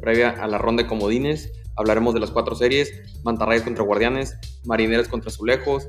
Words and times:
previa 0.00 0.30
a 0.30 0.46
la 0.46 0.58
ronda 0.58 0.82
de 0.82 0.88
comodines. 0.88 1.52
Hablaremos 1.76 2.14
de 2.14 2.20
las 2.20 2.30
cuatro 2.30 2.54
series, 2.54 2.90
Mantarrayas 3.22 3.64
contra 3.64 3.84
Guardianes, 3.84 4.36
Marineros 4.64 5.08
contra 5.08 5.28
Azulejos, 5.28 5.88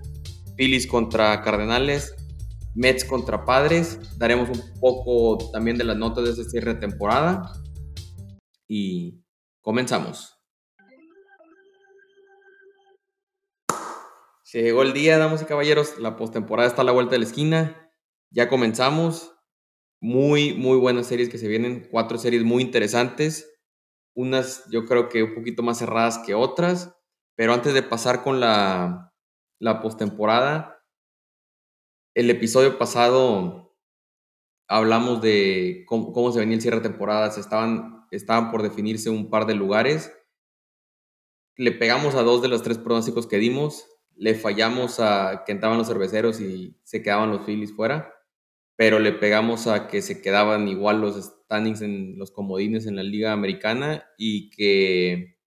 Phillies 0.58 0.88
contra 0.88 1.42
Cardenales, 1.42 2.16
Mets 2.76 3.06
contra 3.06 3.46
Padres. 3.46 4.18
Daremos 4.18 4.50
un 4.50 4.62
poco 4.80 5.50
también 5.52 5.78
de 5.78 5.84
las 5.84 5.98
notas 5.98 6.26
de 6.26 6.32
ese 6.32 6.50
cierre 6.50 6.76
de 6.76 6.80
temporada. 6.80 7.54
Y 8.68 9.24
comenzamos. 9.62 10.38
Se 14.44 14.62
llegó 14.62 14.82
el 14.82 14.94
día, 14.94 15.18
damas 15.18 15.42
y 15.42 15.46
caballeros. 15.46 16.00
La 16.00 16.16
postemporada 16.16 16.70
está 16.70 16.82
a 16.82 16.86
la 16.86 16.92
vuelta 16.94 17.12
de 17.12 17.20
la 17.20 17.26
esquina. 17.26 17.92
Ya 18.32 18.48
comenzamos. 18.48 19.34
Muy, 20.00 20.54
muy 20.54 20.78
buenas 20.78 21.08
series 21.08 21.30
que 21.30 21.38
se 21.38 21.48
vienen. 21.48 21.88
Cuatro 21.92 22.18
series 22.18 22.44
muy 22.44 22.64
interesantes. 22.64 23.57
Unas 24.18 24.64
yo 24.72 24.86
creo 24.86 25.10
que 25.10 25.22
un 25.22 25.36
poquito 25.36 25.62
más 25.62 25.78
cerradas 25.78 26.18
que 26.18 26.34
otras. 26.34 26.96
Pero 27.36 27.54
antes 27.54 27.76
de 27.76 27.84
pasar 27.84 28.24
con 28.24 28.40
la, 28.40 29.14
la 29.60 29.80
postemporada, 29.80 30.84
el 32.16 32.32
episodio 32.32 32.80
pasado 32.80 33.78
hablamos 34.68 35.22
de 35.22 35.86
cómo, 35.88 36.32
se 36.32 36.40
venía 36.40 36.56
el 36.56 36.62
cierre 36.62 36.78
de 36.78 36.90
temporadas. 36.90 37.38
Estaban, 37.38 38.08
estaban 38.10 38.50
por 38.50 38.64
definirse 38.64 39.12
un 39.12 39.30
par 39.30 39.46
de 39.46 39.54
lugares. 39.54 40.12
Le 41.56 41.72
pegamos 41.72 42.16
a 42.16 42.24
dos 42.24 42.42
de 42.42 42.48
los 42.48 42.64
tres 42.64 42.80
pronósticos 42.80 43.28
que 43.28 43.38
dimos. 43.38 43.86
Le 44.16 44.34
fallamos 44.34 45.00
a 45.00 45.44
que 45.46 45.52
entraban 45.52 45.78
los 45.78 45.88
cerveceros 45.88 46.42
y 46.42 46.76
se 46.84 47.04
quedaban 47.04 47.30
los 47.30 47.46
Phillies 47.46 47.76
fuera 47.76 48.18
pero 48.78 49.00
le 49.00 49.12
pegamos 49.12 49.68
a 49.68 49.88
que 49.88 50.02
se 50.02 50.22
quedaban 50.22 50.70
igual 50.70 51.02
los 51.02 51.37
standings 51.48 51.82
en 51.82 52.20
los 52.20 52.32
comodines 52.32 52.86
en 52.86 52.98
la 52.98 53.04
liga 53.04 53.32
americana 53.32 54.06
y 54.18 54.50
que 54.50 55.38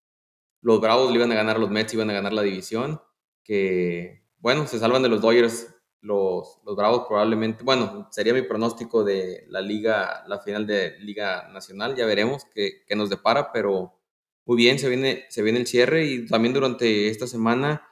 los 0.62 0.80
Bravos 0.80 1.10
le 1.10 1.16
iban 1.16 1.30
a 1.30 1.36
ganar 1.36 1.56
a 1.56 1.58
los 1.60 1.70
Mets, 1.70 1.94
iban 1.94 2.10
a 2.10 2.14
ganar 2.14 2.32
la 2.32 2.42
división, 2.42 3.00
que 3.44 4.24
bueno, 4.38 4.66
se 4.66 4.78
salvan 4.78 5.02
de 5.02 5.10
los 5.10 5.20
Dodgers 5.20 5.68
los, 6.00 6.60
los 6.64 6.76
Bravos 6.76 7.04
probablemente, 7.06 7.62
bueno, 7.62 8.08
sería 8.10 8.32
mi 8.32 8.40
pronóstico 8.42 9.04
de 9.04 9.44
la 9.48 9.60
liga, 9.60 10.24
la 10.26 10.38
final 10.40 10.66
de 10.66 10.98
Liga 11.00 11.48
Nacional, 11.52 11.94
ya 11.94 12.06
veremos 12.06 12.46
qué, 12.54 12.82
qué 12.86 12.96
nos 12.96 13.10
depara, 13.10 13.52
pero 13.52 14.00
muy 14.46 14.56
bien, 14.56 14.78
se 14.78 14.88
viene, 14.88 15.26
se 15.28 15.42
viene 15.42 15.58
el 15.58 15.66
cierre 15.66 16.06
y 16.06 16.26
también 16.26 16.54
durante 16.54 17.08
esta 17.08 17.26
semana, 17.26 17.86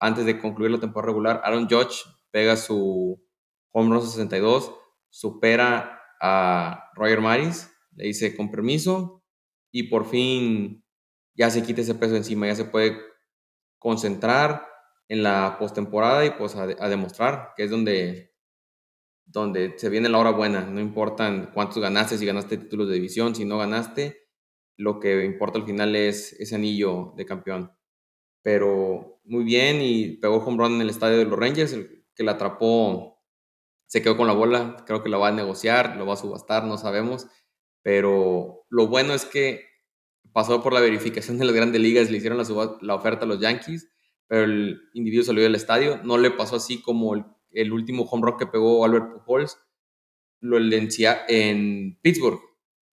antes 0.00 0.26
de 0.26 0.40
concluir 0.40 0.72
la 0.72 0.80
temporada 0.80 1.12
regular, 1.12 1.40
Aaron 1.44 1.68
Judge 1.68 2.04
pega 2.32 2.56
su 2.56 3.22
home 3.70 3.94
run 3.94 4.02
62, 4.02 4.74
supera 5.08 5.97
a 6.20 6.90
Roger 6.94 7.20
Maris, 7.20 7.70
le 7.92 8.06
dice 8.06 8.36
con 8.36 8.50
permiso 8.50 9.24
y 9.70 9.84
por 9.84 10.06
fin 10.06 10.84
ya 11.34 11.50
se 11.50 11.62
quita 11.62 11.80
ese 11.80 11.94
peso 11.94 12.16
encima, 12.16 12.46
ya 12.46 12.54
se 12.54 12.64
puede 12.64 12.98
concentrar 13.78 14.66
en 15.08 15.22
la 15.22 15.56
postemporada 15.58 16.24
y 16.24 16.30
pues 16.30 16.54
a, 16.56 16.66
demostrar 16.66 17.52
que 17.56 17.64
es 17.64 17.70
donde, 17.70 18.34
donde 19.24 19.78
se 19.78 19.88
viene 19.88 20.08
la 20.08 20.18
hora 20.18 20.30
buena, 20.30 20.62
no 20.62 20.80
importa 20.80 21.50
cuántos 21.54 21.78
ganaste, 21.78 22.18
si 22.18 22.26
ganaste 22.26 22.58
títulos 22.58 22.88
de 22.88 22.94
división, 22.94 23.34
si 23.34 23.44
no 23.44 23.58
ganaste, 23.58 24.28
lo 24.76 25.00
que 25.00 25.24
importa 25.24 25.58
al 25.58 25.66
final 25.66 25.96
es 25.96 26.34
ese 26.34 26.54
anillo 26.54 27.14
de 27.16 27.26
campeón. 27.26 27.72
Pero 28.42 29.20
muy 29.24 29.44
bien 29.44 29.80
y 29.82 30.16
pegó 30.18 30.36
home 30.36 30.58
run 30.58 30.74
en 30.74 30.82
el 30.82 30.90
estadio 30.90 31.18
de 31.18 31.24
los 31.24 31.38
Rangers, 31.38 31.72
el 31.72 32.06
que 32.14 32.22
la 32.22 32.32
atrapó 32.32 33.17
se 33.88 34.02
quedó 34.02 34.16
con 34.16 34.26
la 34.26 34.34
bola, 34.34 34.76
creo 34.86 35.02
que 35.02 35.08
lo 35.08 35.18
va 35.18 35.28
a 35.28 35.32
negociar, 35.32 35.96
lo 35.96 36.06
va 36.06 36.12
a 36.12 36.18
subastar, 36.18 36.64
no 36.64 36.76
sabemos, 36.76 37.26
pero 37.82 38.66
lo 38.68 38.86
bueno 38.86 39.14
es 39.14 39.24
que 39.24 39.64
pasó 40.32 40.62
por 40.62 40.74
la 40.74 40.80
verificación 40.80 41.38
de 41.38 41.46
las 41.46 41.54
grandes 41.54 41.80
ligas, 41.80 42.10
le 42.10 42.18
hicieron 42.18 42.38
la, 42.38 42.76
la 42.82 42.94
oferta 42.94 43.24
a 43.24 43.28
los 43.28 43.40
Yankees, 43.40 43.88
pero 44.26 44.44
el 44.44 44.82
individuo 44.92 45.24
salió 45.24 45.42
del 45.42 45.54
estadio, 45.54 46.00
no 46.04 46.18
le 46.18 46.30
pasó 46.30 46.56
así 46.56 46.82
como 46.82 47.14
el, 47.50 47.72
último 47.72 48.02
home 48.02 48.26
run 48.26 48.38
que 48.38 48.46
pegó 48.46 48.84
Albert 48.84 49.24
Pujols, 49.24 49.58
lo 50.40 50.58
en 50.58 51.98
Pittsburgh, 52.02 52.40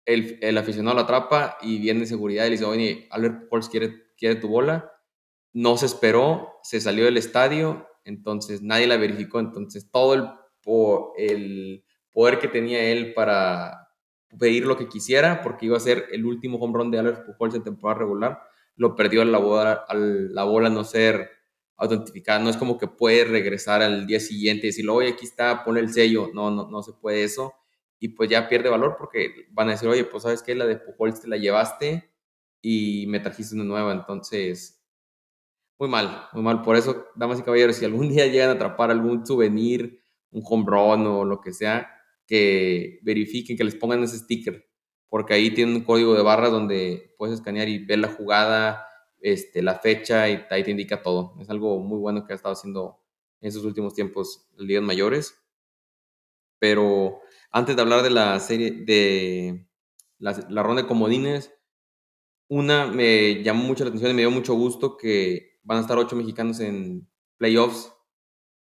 el, 0.07 0.39
el, 0.43 0.59
aficionado 0.59 0.95
lo 0.95 1.03
atrapa 1.03 1.59
y 1.61 1.79
viene 1.81 2.01
de 2.01 2.07
seguridad 2.07 2.45
y 2.45 2.51
le 2.51 2.53
dice, 2.53 2.65
oye, 2.67 3.09
Albert 3.11 3.49
Pujols 3.49 3.69
quiere, 3.69 4.13
quiere 4.17 4.37
tu 4.37 4.47
bola, 4.47 4.93
no 5.53 5.77
se 5.77 5.87
esperó, 5.87 6.51
se 6.63 6.81
salió 6.81 7.05
del 7.05 7.17
estadio, 7.17 7.89
entonces 8.05 8.63
nadie 8.63 8.87
la 8.87 8.97
verificó, 8.97 9.41
entonces 9.41 9.91
todo 9.91 10.15
el 10.15 10.29
por 10.65 11.13
el 11.17 11.85
poder 12.13 12.39
que 12.39 12.49
tenía 12.49 12.83
él 12.85 13.13
para 13.15 13.89
pedir 14.39 14.67
lo 14.67 14.77
que 14.77 14.89
quisiera, 14.89 15.43
porque 15.43 15.67
iba 15.67 15.77
a 15.77 15.81
ser 15.81 16.07
el 16.13 16.25
último 16.25 16.59
home 16.59 16.79
run 16.79 16.91
de 16.91 16.99
Albert 16.99 17.27
Pujols 17.27 17.55
en 17.55 17.65
temporada 17.65 18.01
regular, 18.01 18.43
lo 18.77 18.97
perdió 18.97 19.23
a 19.23 19.25
la 19.25 19.39
bola, 19.39 19.85
a 19.89 19.95
la 19.95 20.45
bola 20.45 20.71
no 20.71 20.85
ser 20.85 21.31
autentificada, 21.77 22.39
no 22.39 22.51
es 22.51 22.57
como 22.57 22.79
que 22.79 22.87
puede 22.87 23.25
regresar 23.25 23.83
al 23.83 24.07
día 24.07 24.21
siguiente 24.21 24.67
y 24.67 24.71
decir, 24.71 24.89
oye, 24.89 25.11
aquí 25.11 25.25
está, 25.25 25.65
pone 25.65 25.81
el 25.81 25.93
sello, 25.93 26.31
no, 26.33 26.51
no, 26.51 26.69
no 26.71 26.83
se 26.83 26.93
puede 26.93 27.25
eso, 27.25 27.55
y 27.99 28.09
pues 28.09 28.31
ya 28.31 28.49
pierde 28.49 28.69
valor 28.69 28.97
porque 28.99 29.47
van 29.51 29.69
a 29.69 29.73
decir, 29.73 29.89
oye, 29.89 30.05
pues 30.05 30.23
sabes 30.23 30.43
qué, 30.43 30.55
la 30.55 30.67
de 30.67 30.77
Pujols 30.77 31.21
te 31.21 31.29
la 31.29 31.37
llevaste 31.37 32.11
y 32.61 33.07
me 33.09 33.21
trajiste 33.21 33.55
una 33.55 33.65
nueva, 33.65 33.93
entonces, 33.93 34.85
muy 35.79 35.89
mal, 35.89 36.29
muy 36.33 36.43
mal, 36.43 36.63
por 36.63 36.77
eso, 36.77 37.07
damas 37.17 37.41
y 37.41 37.43
caballeros, 37.43 37.77
si 37.77 37.85
algún 37.85 38.09
día 38.09 38.27
llegan 38.27 38.51
a 38.51 38.53
atrapar 38.53 38.91
algún 38.91 39.27
souvenir, 39.27 40.04
un 40.35 40.43
home 40.45 40.65
run 40.67 41.07
o 41.07 41.25
lo 41.25 41.41
que 41.41 41.53
sea, 41.53 41.91
que 42.27 42.99
verifiquen, 43.03 43.57
que 43.57 43.65
les 43.65 43.77
pongan 43.77 44.03
ese 44.03 44.19
sticker, 44.19 44.67
porque 45.09 45.35
ahí 45.35 45.55
tienen 45.55 45.77
un 45.77 45.85
código 45.85 46.15
de 46.15 46.23
barras 46.23 46.51
donde 46.51 47.15
puedes 47.17 47.37
escanear 47.37 47.69
y 47.69 47.85
ver 47.85 48.01
la 48.01 48.09
jugada, 48.09 48.87
este, 49.21 49.63
la 49.63 49.77
fecha 49.79 50.29
y 50.29 50.45
ahí 50.51 50.65
te 50.65 50.71
indica 50.71 51.03
todo. 51.03 51.35
Es 51.41 51.49
algo 51.51 51.79
muy 51.79 51.99
bueno 51.99 52.27
que 52.27 52.33
ha 52.33 52.37
estado 52.37 52.55
haciendo 52.55 53.01
en 53.41 53.49
esos 53.49 53.65
últimos 53.65 53.95
tiempos 53.95 54.47
ligas 54.59 54.83
mayores. 54.83 55.35
Pero 56.59 57.21
antes 57.51 57.77
de 57.77 57.83
hablar 57.83 58.03
de 58.03 58.11
la 58.11 58.41
serie, 58.41 58.71
de 58.71 59.67
la, 60.19 60.33
la 60.49 60.63
ronda 60.63 60.83
de 60.83 60.89
comodines, 60.89 61.53
una 62.49 62.87
me 62.87 63.43
llamó 63.43 63.65
mucho 63.65 63.85
la 63.85 63.89
atención 63.89 64.11
y 64.13 64.15
me 64.15 64.23
dio 64.23 64.31
mucho 64.31 64.55
gusto 64.55 64.97
que 64.97 65.59
van 65.63 65.79
a 65.79 65.81
estar 65.83 65.99
ocho 65.99 66.17
mexicanos 66.17 66.61
en 66.61 67.09
playoffs. 67.39 67.93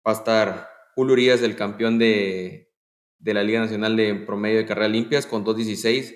Va 0.08 0.12
a 0.12 0.16
estar 0.16 0.75
Julio 0.96 1.12
Urias, 1.12 1.42
el 1.42 1.58
campeón 1.58 2.00
de, 2.00 2.72
la 3.20 3.44
Liga 3.44 3.60
Nacional 3.60 3.98
de 3.98 4.16
promedio 4.16 4.60
de 4.60 4.66
carreras 4.66 4.92
limpias, 4.92 5.28
con 5.28 5.44
2.16, 5.44 6.16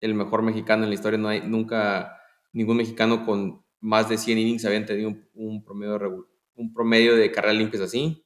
el 0.00 0.14
mejor 0.14 0.42
mexicano 0.42 0.84
en 0.84 0.90
la 0.90 0.94
historia. 0.94 1.18
No 1.18 1.26
hay 1.26 1.40
nunca 1.40 2.16
ningún 2.52 2.76
mexicano 2.76 3.26
con 3.26 3.64
más 3.80 4.08
de 4.08 4.18
100 4.18 4.38
innings 4.38 4.64
había 4.64 4.86
tenido 4.86 5.12
un, 5.34 5.64
promedio, 5.64 5.98
de, 5.98 6.22
un 6.54 6.72
promedio 6.72 7.16
de 7.16 7.32
carreras 7.32 7.56
limpias 7.56 7.82
así. 7.82 8.24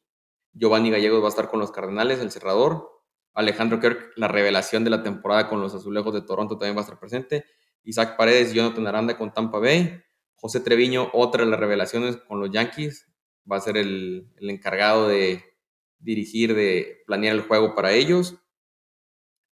Giovanni 0.52 0.90
Gallegos 0.90 1.22
va 1.22 1.26
a 1.26 1.30
estar 1.30 1.48
con 1.48 1.58
los 1.58 1.72
Cardenales, 1.72 2.20
el 2.20 2.30
cerrador. 2.30 2.90
Alejandro 3.32 3.80
Kirk, 3.80 4.12
la 4.16 4.28
revelación 4.28 4.84
de 4.84 4.90
la 4.90 5.02
temporada 5.02 5.48
con 5.48 5.62
los 5.62 5.74
Azulejos 5.74 6.12
de 6.12 6.20
Toronto, 6.20 6.58
también 6.58 6.76
va 6.76 6.80
a 6.80 6.84
estar 6.84 7.00
presente. 7.00 7.46
Isaac 7.82 8.18
Paredes, 8.18 8.52
Jonathan 8.52 8.86
Aranda 8.86 9.16
con 9.16 9.32
Tampa 9.32 9.58
Bay. 9.58 10.02
José 10.34 10.60
Treviño, 10.60 11.08
otra 11.14 11.46
de 11.46 11.50
las 11.50 11.58
revelaciones 11.58 12.18
con 12.18 12.40
los 12.40 12.50
Yankees, 12.50 13.10
va 13.50 13.56
a 13.56 13.60
ser 13.60 13.78
el 13.78 14.28
encargado 14.38 15.08
de, 15.08 15.53
dirigir, 15.98 16.54
de 16.54 17.02
planear 17.06 17.34
el 17.34 17.42
juego 17.42 17.74
para 17.74 17.92
ellos. 17.92 18.36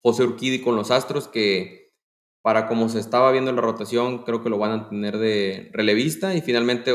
José 0.01 0.23
Urquidi 0.23 0.61
con 0.61 0.75
los 0.75 0.91
Astros, 0.91 1.27
que 1.27 1.93
para 2.41 2.67
como 2.67 2.87
se 2.87 2.99
estaba 2.99 3.31
viendo 3.31 3.51
la 3.51 3.61
rotación, 3.61 4.23
creo 4.23 4.41
que 4.41 4.49
lo 4.49 4.57
van 4.57 4.71
a 4.71 4.89
tener 4.89 5.17
de 5.17 5.69
relevista. 5.73 6.33
Y 6.33 6.41
finalmente 6.41 6.93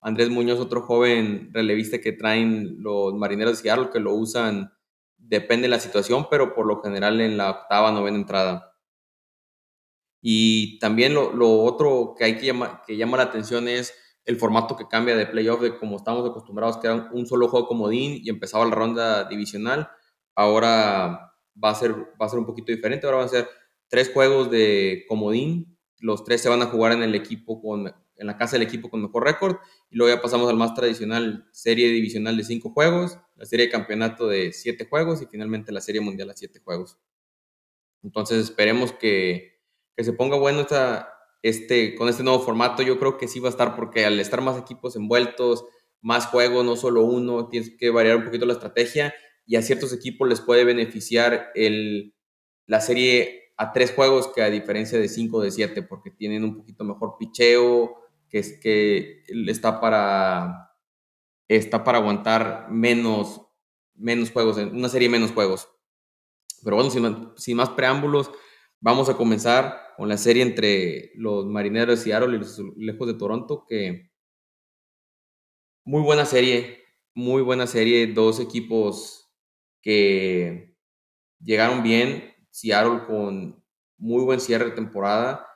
Andrés 0.00 0.30
Muñoz, 0.30 0.60
otro 0.60 0.82
joven 0.82 1.50
relevista 1.52 2.00
que 2.00 2.12
traen 2.12 2.82
los 2.82 3.14
marineros 3.14 3.58
de 3.58 3.62
Seattle, 3.62 3.90
que 3.92 4.00
lo 4.00 4.14
usan, 4.14 4.72
depende 5.16 5.62
de 5.62 5.70
la 5.70 5.80
situación, 5.80 6.26
pero 6.30 6.54
por 6.54 6.66
lo 6.66 6.82
general 6.82 7.20
en 7.20 7.36
la 7.36 7.50
octava, 7.50 7.92
novena 7.92 8.16
entrada. 8.16 8.74
Y 10.20 10.78
también 10.78 11.14
lo, 11.14 11.62
otro 11.62 12.14
que 12.18 12.24
hay 12.24 12.36
que, 12.38 12.46
llama, 12.46 12.82
que 12.86 12.96
llama 12.96 13.18
la 13.18 13.24
atención 13.24 13.68
es 13.68 13.94
el 14.28 14.36
formato 14.36 14.76
que 14.76 14.86
cambia 14.86 15.16
de 15.16 15.24
playoff, 15.24 15.62
de 15.62 15.78
como 15.78 15.96
estamos 15.96 16.28
acostumbrados, 16.28 16.76
que 16.76 16.86
era 16.86 17.08
un 17.14 17.26
solo 17.26 17.48
juego 17.48 17.66
comodín 17.66 18.20
y 18.22 18.28
empezaba 18.28 18.66
la 18.66 18.74
ronda 18.74 19.24
divisional, 19.24 19.88
ahora 20.34 21.32
va 21.64 21.70
a 21.70 21.74
ser, 21.74 21.94
va 22.20 22.26
a 22.26 22.28
ser 22.28 22.38
un 22.38 22.44
poquito 22.44 22.70
diferente, 22.70 23.06
ahora 23.06 23.20
van 23.20 23.26
a 23.26 23.30
ser 23.30 23.48
tres 23.88 24.10
juegos 24.12 24.50
de 24.50 25.06
comodín, 25.08 25.78
los 25.98 26.24
tres 26.24 26.42
se 26.42 26.50
van 26.50 26.60
a 26.60 26.66
jugar 26.66 26.92
en 26.92 27.02
el 27.02 27.14
equipo 27.14 27.62
con, 27.62 27.86
en 27.86 28.26
la 28.26 28.36
casa 28.36 28.58
del 28.58 28.66
equipo 28.66 28.90
con 28.90 29.00
mejor 29.00 29.24
récord, 29.24 29.56
y 29.88 29.96
luego 29.96 30.14
ya 30.14 30.20
pasamos 30.20 30.50
al 30.50 30.56
más 30.56 30.74
tradicional, 30.74 31.48
serie 31.50 31.88
divisional 31.88 32.36
de 32.36 32.44
cinco 32.44 32.68
juegos, 32.68 33.18
la 33.34 33.46
serie 33.46 33.64
de 33.64 33.72
campeonato 33.72 34.28
de 34.28 34.52
siete 34.52 34.84
juegos 34.84 35.22
y 35.22 35.26
finalmente 35.26 35.72
la 35.72 35.80
serie 35.80 36.02
mundial 36.02 36.28
a 36.28 36.36
siete 36.36 36.60
juegos. 36.62 36.98
Entonces 38.02 38.44
esperemos 38.44 38.92
que, 38.92 39.62
que 39.96 40.04
se 40.04 40.12
ponga 40.12 40.36
bueno 40.36 40.60
esta, 40.60 41.17
este, 41.42 41.94
con 41.94 42.08
este 42.08 42.22
nuevo 42.22 42.40
formato, 42.40 42.82
yo 42.82 42.98
creo 42.98 43.18
que 43.18 43.28
sí 43.28 43.40
va 43.40 43.48
a 43.48 43.50
estar 43.50 43.76
porque 43.76 44.04
al 44.04 44.18
estar 44.20 44.40
más 44.40 44.58
equipos 44.58 44.96
envueltos, 44.96 45.64
más 46.00 46.26
juegos, 46.26 46.64
no 46.64 46.76
solo 46.76 47.04
uno, 47.04 47.48
tienes 47.48 47.70
que 47.76 47.90
variar 47.90 48.16
un 48.16 48.24
poquito 48.24 48.46
la 48.46 48.52
estrategia 48.52 49.14
y 49.46 49.56
a 49.56 49.62
ciertos 49.62 49.92
equipos 49.92 50.28
les 50.28 50.40
puede 50.40 50.64
beneficiar 50.64 51.50
el, 51.54 52.14
la 52.66 52.80
serie 52.80 53.52
a 53.56 53.72
tres 53.72 53.92
juegos 53.92 54.28
que 54.28 54.42
a 54.42 54.50
diferencia 54.50 54.98
de 54.98 55.08
cinco 55.08 55.40
de 55.40 55.50
siete, 55.50 55.82
porque 55.82 56.10
tienen 56.10 56.44
un 56.44 56.56
poquito 56.56 56.84
mejor 56.84 57.16
picheo, 57.18 57.96
que 58.28 58.38
es 58.38 58.58
que 58.60 59.22
está 59.46 59.80
para, 59.80 60.74
está 61.48 61.82
para 61.82 61.98
aguantar 61.98 62.68
menos, 62.70 63.40
menos 63.94 64.30
juegos, 64.30 64.58
una 64.58 64.88
serie 64.88 65.08
menos 65.08 65.32
juegos. 65.32 65.68
Pero 66.62 66.76
bueno, 66.76 66.90
sin, 66.90 67.32
sin 67.36 67.56
más 67.56 67.70
preámbulos, 67.70 68.30
vamos 68.80 69.08
a 69.08 69.16
comenzar 69.16 69.94
con 69.96 70.08
la 70.08 70.16
serie 70.16 70.42
entre 70.42 71.12
los 71.14 71.46
Marineros 71.46 71.98
de 71.98 72.04
Seattle 72.04 72.36
y 72.36 72.38
los 72.38 72.58
Lejos 72.76 73.06
de 73.06 73.14
Toronto, 73.14 73.64
que 73.68 74.10
muy 75.84 76.02
buena 76.02 76.24
serie, 76.24 76.84
muy 77.14 77.42
buena 77.42 77.66
serie, 77.66 78.06
dos 78.08 78.40
equipos 78.40 79.28
que 79.82 80.76
llegaron 81.40 81.82
bien, 81.82 82.34
Seattle 82.50 83.06
con 83.06 83.64
muy 83.96 84.22
buen 84.24 84.40
cierre 84.40 84.66
de 84.66 84.70
temporada, 84.72 85.46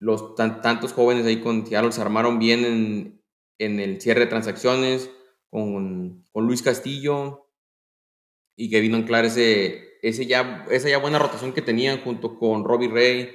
los 0.00 0.34
tantos 0.34 0.92
jóvenes 0.92 1.26
ahí 1.26 1.40
con 1.40 1.66
Seattle 1.66 1.92
se 1.92 2.00
armaron 2.00 2.38
bien 2.38 2.64
en, 2.64 3.22
en 3.58 3.80
el 3.80 4.00
cierre 4.00 4.20
de 4.20 4.26
transacciones, 4.26 5.10
con, 5.50 6.24
con 6.32 6.46
Luis 6.46 6.62
Castillo, 6.62 7.48
y 8.56 8.70
que 8.70 8.80
vino 8.80 8.96
a 8.96 9.00
anclar 9.00 9.24
ese, 9.24 9.89
ese 10.02 10.26
ya, 10.26 10.66
esa 10.70 10.88
ya 10.88 10.98
buena 10.98 11.18
rotación 11.18 11.52
que 11.52 11.62
tenían 11.62 12.00
junto 12.02 12.38
con 12.38 12.64
Robbie 12.64 12.88
Ray 12.88 13.30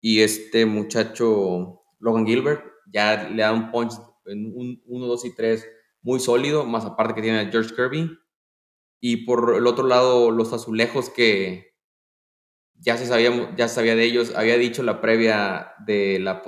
y 0.00 0.20
este 0.20 0.66
muchacho 0.66 1.82
Logan 1.98 2.26
Gilbert. 2.26 2.64
Ya 2.92 3.28
le 3.28 3.42
da 3.42 3.52
un 3.52 3.70
punch 3.70 3.92
en 4.26 4.52
un 4.54 4.82
1, 4.86 5.06
2 5.06 5.24
y 5.24 5.34
3 5.34 5.66
muy 6.02 6.20
sólido, 6.20 6.64
más 6.64 6.84
aparte 6.84 7.14
que 7.14 7.22
tiene 7.22 7.40
a 7.40 7.50
George 7.50 7.74
Kirby. 7.74 8.18
Y 9.00 9.24
por 9.24 9.54
el 9.56 9.66
otro 9.66 9.86
lado, 9.86 10.30
los 10.30 10.52
azulejos 10.52 11.10
que 11.10 11.74
ya 12.74 12.96
se 12.96 13.06
sabía, 13.06 13.54
ya 13.56 13.68
sabía 13.68 13.96
de 13.96 14.04
ellos. 14.04 14.34
Había 14.34 14.58
dicho 14.58 14.82
la 14.82 15.00
previa 15.00 15.72
de 15.86 16.18
la, 16.20 16.42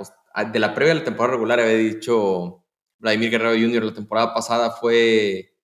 de 0.51 0.59
la 0.59 0.73
previa 0.73 0.93
de 0.93 0.99
la 0.99 1.05
temporada 1.05 1.35
regular, 1.35 1.59
había 1.59 1.75
dicho 1.75 2.65
Vladimir 2.99 3.31
Guerrero 3.31 3.51
Jr. 3.51 3.83
la 3.83 3.93
temporada 3.93 4.33
pasada 4.33 4.71
fue 4.71 5.56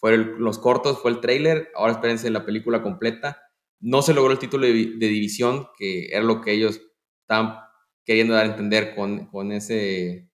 fueron 0.00 0.42
los 0.42 0.58
cortos, 0.58 0.98
fue 0.98 1.10
el 1.10 1.20
trailer, 1.20 1.70
ahora 1.74 1.92
espérense 1.92 2.30
la 2.30 2.46
película 2.46 2.82
completa. 2.82 3.42
No 3.80 4.00
se 4.00 4.14
logró 4.14 4.32
el 4.32 4.38
título 4.38 4.66
de, 4.66 4.72
división, 4.72 5.68
que 5.76 6.06
era 6.06 6.22
lo 6.22 6.40
que 6.40 6.52
ellos 6.52 6.80
estaban 7.22 7.58
queriendo 8.04 8.34
dar 8.34 8.46
a 8.46 8.50
entender 8.50 8.94
con, 8.94 9.26
con, 9.26 9.52
ese, 9.52 10.30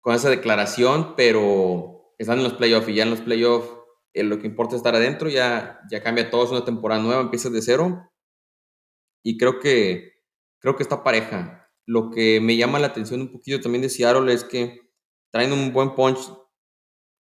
con 0.00 0.14
esa 0.14 0.30
declaración, 0.30 1.14
pero 1.16 2.14
están 2.18 2.38
en 2.38 2.44
los 2.44 2.54
playoffs 2.54 2.88
y 2.88 2.94
ya 2.94 3.04
en 3.04 3.10
los 3.10 3.20
playoffs 3.20 3.70
eh, 4.14 4.24
lo 4.24 4.40
que 4.40 4.48
importa 4.48 4.74
es 4.74 4.80
estar 4.80 4.96
adentro, 4.96 5.28
ya, 5.28 5.80
ya 5.90 6.02
cambia 6.02 6.28
todo, 6.28 6.44
es 6.44 6.50
una 6.50 6.64
temporada 6.64 7.00
nueva, 7.00 7.22
empieza 7.22 7.50
de 7.50 7.62
cero 7.62 8.10
y 9.22 9.38
creo 9.38 9.60
que, 9.60 10.12
creo 10.58 10.74
que 10.74 10.82
está 10.82 11.04
pareja. 11.04 11.70
Lo 11.86 12.10
que 12.10 12.40
me 12.40 12.56
llama 12.56 12.80
la 12.80 12.88
atención 12.88 13.20
un 13.20 13.32
poquito 13.32 13.60
también 13.60 13.82
de 13.82 13.90
Seattle 13.90 14.32
es 14.32 14.42
que 14.42 14.80
traen 15.30 15.52
un 15.52 15.72
buen 15.72 15.94
punch 15.94 16.18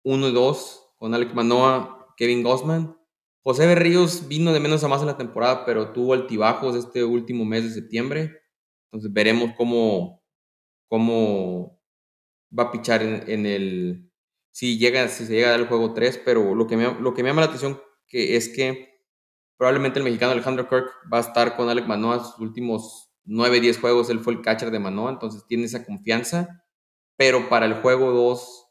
1 0.04 0.28
y 0.28 0.32
2 0.32 0.81
con 1.02 1.12
Alex 1.16 1.34
Manoa, 1.34 2.14
Kevin 2.16 2.44
Gossman. 2.44 2.96
José 3.43 3.66
Berríos 3.66 4.28
vino 4.28 4.52
de 4.52 4.60
menos 4.60 4.84
a 4.84 4.88
más 4.88 5.00
en 5.00 5.08
la 5.08 5.16
temporada, 5.16 5.64
pero 5.64 5.93
tuvo 5.93 6.12
altibajos 6.12 6.76
este 6.76 7.02
último 7.02 7.44
mes 7.44 7.64
de 7.64 7.70
septiembre. 7.70 8.40
Entonces 8.84 9.12
veremos 9.12 9.50
cómo, 9.56 10.22
cómo 10.87 11.82
va 12.56 12.62
a 12.62 12.70
pichar 12.70 13.02
en, 13.02 13.46
el... 13.46 14.12
Si, 14.52 14.78
llega, 14.78 15.08
si 15.08 15.26
se 15.26 15.32
llega 15.32 15.56
al 15.56 15.66
juego 15.66 15.93
3, 15.93 16.22
pero 16.25 16.54
lo 16.54 16.69
que, 16.69 16.76
me, 16.76 16.94
lo 17.00 17.12
que 17.14 17.25
me 17.25 17.31
llama 17.31 17.40
la 17.40 17.49
atención 17.49 17.82
que 18.06 18.37
es 18.37 18.49
que 18.49 19.00
probablemente 19.56 19.99
el 19.99 20.04
mexicano 20.04 20.31
Alejandro 20.31 20.69
Kirk 20.69 20.88
va 21.12 21.19
a 21.19 21.22
estar 21.22 21.56
con 21.56 21.69
Alex 21.69 21.88
Manoa 21.88 22.22
sus 22.22 22.38
últimos 22.38 23.12
9, 23.25 23.60
10 23.60 23.81
juegos. 23.81 24.08
Él 24.08 24.20
fue 24.20 24.34
el 24.34 24.40
catcher 24.40 24.70
de 24.70 24.78
Manoa, 24.78 25.10
entonces 25.10 25.44
tiene 25.49 25.64
esa 25.64 25.84
confianza. 25.84 26.62
Pero 27.16 27.49
para 27.49 27.66
el 27.66 27.75
juego 27.75 28.12
2 28.12 28.62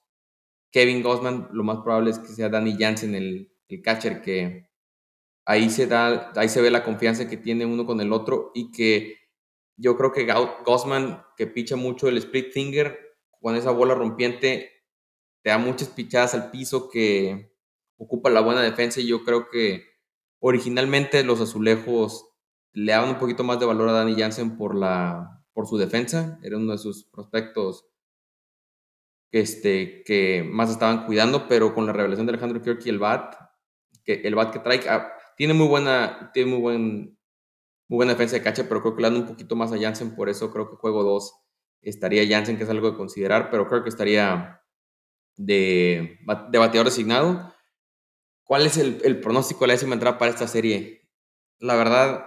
Kevin 0.71 1.03
Gossman, 1.03 1.49
lo 1.51 1.63
más 1.63 1.79
probable 1.79 2.11
es 2.11 2.19
que 2.19 2.27
sea 2.27 2.49
Danny 2.49 2.75
Jansen, 2.77 3.15
el, 3.15 3.51
el 3.67 3.81
catcher, 3.81 4.21
que 4.21 4.69
ahí 5.45 5.69
se, 5.69 5.87
da, 5.87 6.31
ahí 6.35 6.49
se 6.49 6.61
ve 6.61 6.71
la 6.71 6.83
confianza 6.83 7.27
que 7.27 7.37
tiene 7.37 7.65
uno 7.65 7.85
con 7.85 7.99
el 8.01 8.13
otro 8.13 8.51
y 8.53 8.71
que 8.71 9.17
yo 9.77 9.97
creo 9.97 10.11
que 10.11 10.27
Gossman, 10.65 11.23
que 11.37 11.47
picha 11.47 11.75
mucho 11.75 12.07
el 12.07 12.17
split 12.17 12.51
finger, 12.51 12.99
con 13.41 13.55
esa 13.55 13.71
bola 13.71 13.95
rompiente, 13.95 14.71
te 15.43 15.49
da 15.49 15.57
muchas 15.57 15.89
pichadas 15.89 16.35
al 16.35 16.51
piso 16.51 16.89
que 16.89 17.55
ocupa 17.97 18.29
la 18.29 18.41
buena 18.41 18.61
defensa 18.61 19.01
y 19.01 19.07
yo 19.07 19.23
creo 19.23 19.49
que 19.49 19.83
originalmente 20.39 21.23
los 21.23 21.41
azulejos 21.41 22.27
le 22.73 22.91
daban 22.91 23.09
un 23.09 23.19
poquito 23.19 23.43
más 23.43 23.59
de 23.59 23.65
valor 23.65 23.89
a 23.89 23.93
Danny 23.93 24.15
Jansen 24.15 24.57
por, 24.57 24.75
la, 24.75 25.43
por 25.53 25.67
su 25.67 25.77
defensa, 25.77 26.39
era 26.43 26.57
uno 26.57 26.71
de 26.71 26.77
sus 26.77 27.05
prospectos 27.05 27.90
este, 29.31 30.03
que 30.03 30.43
más 30.43 30.69
estaban 30.69 31.05
cuidando, 31.05 31.47
pero 31.47 31.73
con 31.73 31.85
la 31.85 31.93
revelación 31.93 32.27
de 32.27 32.33
Alejandro 32.33 32.61
Kirk 32.61 32.81
y 32.85 32.89
el 32.89 32.99
bat, 32.99 33.35
que 34.03 34.21
el 34.23 34.35
bat 34.35 34.51
que 34.51 34.59
trae, 34.59 34.81
ah, 34.89 35.11
tiene 35.37 35.53
muy 35.53 35.67
buena, 35.67 36.31
tiene 36.33 36.51
muy 36.51 36.59
buen, 36.59 37.17
muy 37.87 37.97
buena 37.97 38.13
defensa 38.13 38.35
de 38.35 38.43
cacha, 38.43 38.67
pero 38.67 38.81
creo 38.81 38.95
que 38.95 39.01
le 39.01 39.09
dan 39.09 39.17
un 39.21 39.27
poquito 39.27 39.55
más 39.55 39.71
a 39.71 39.79
Jansen, 39.79 40.15
por 40.15 40.29
eso 40.29 40.51
creo 40.51 40.69
que 40.69 40.75
juego 40.75 41.03
2 41.03 41.33
estaría 41.81 42.27
Jansen, 42.27 42.57
que 42.57 42.63
es 42.63 42.69
algo 42.69 42.91
de 42.91 42.97
considerar, 42.97 43.49
pero 43.49 43.67
creo 43.67 43.83
que 43.83 43.89
estaría 43.89 44.61
de, 45.37 46.19
de 46.49 46.57
bateador 46.57 46.85
designado. 46.85 47.53
¿Cuál 48.43 48.65
es 48.65 48.77
el, 48.77 49.01
el 49.03 49.19
pronóstico 49.21 49.61
de 49.61 49.67
la 49.67 49.73
décima 49.73 49.93
entrada 49.93 50.17
para 50.17 50.31
esta 50.31 50.47
serie? 50.47 51.09
La 51.59 51.75
verdad, 51.75 52.25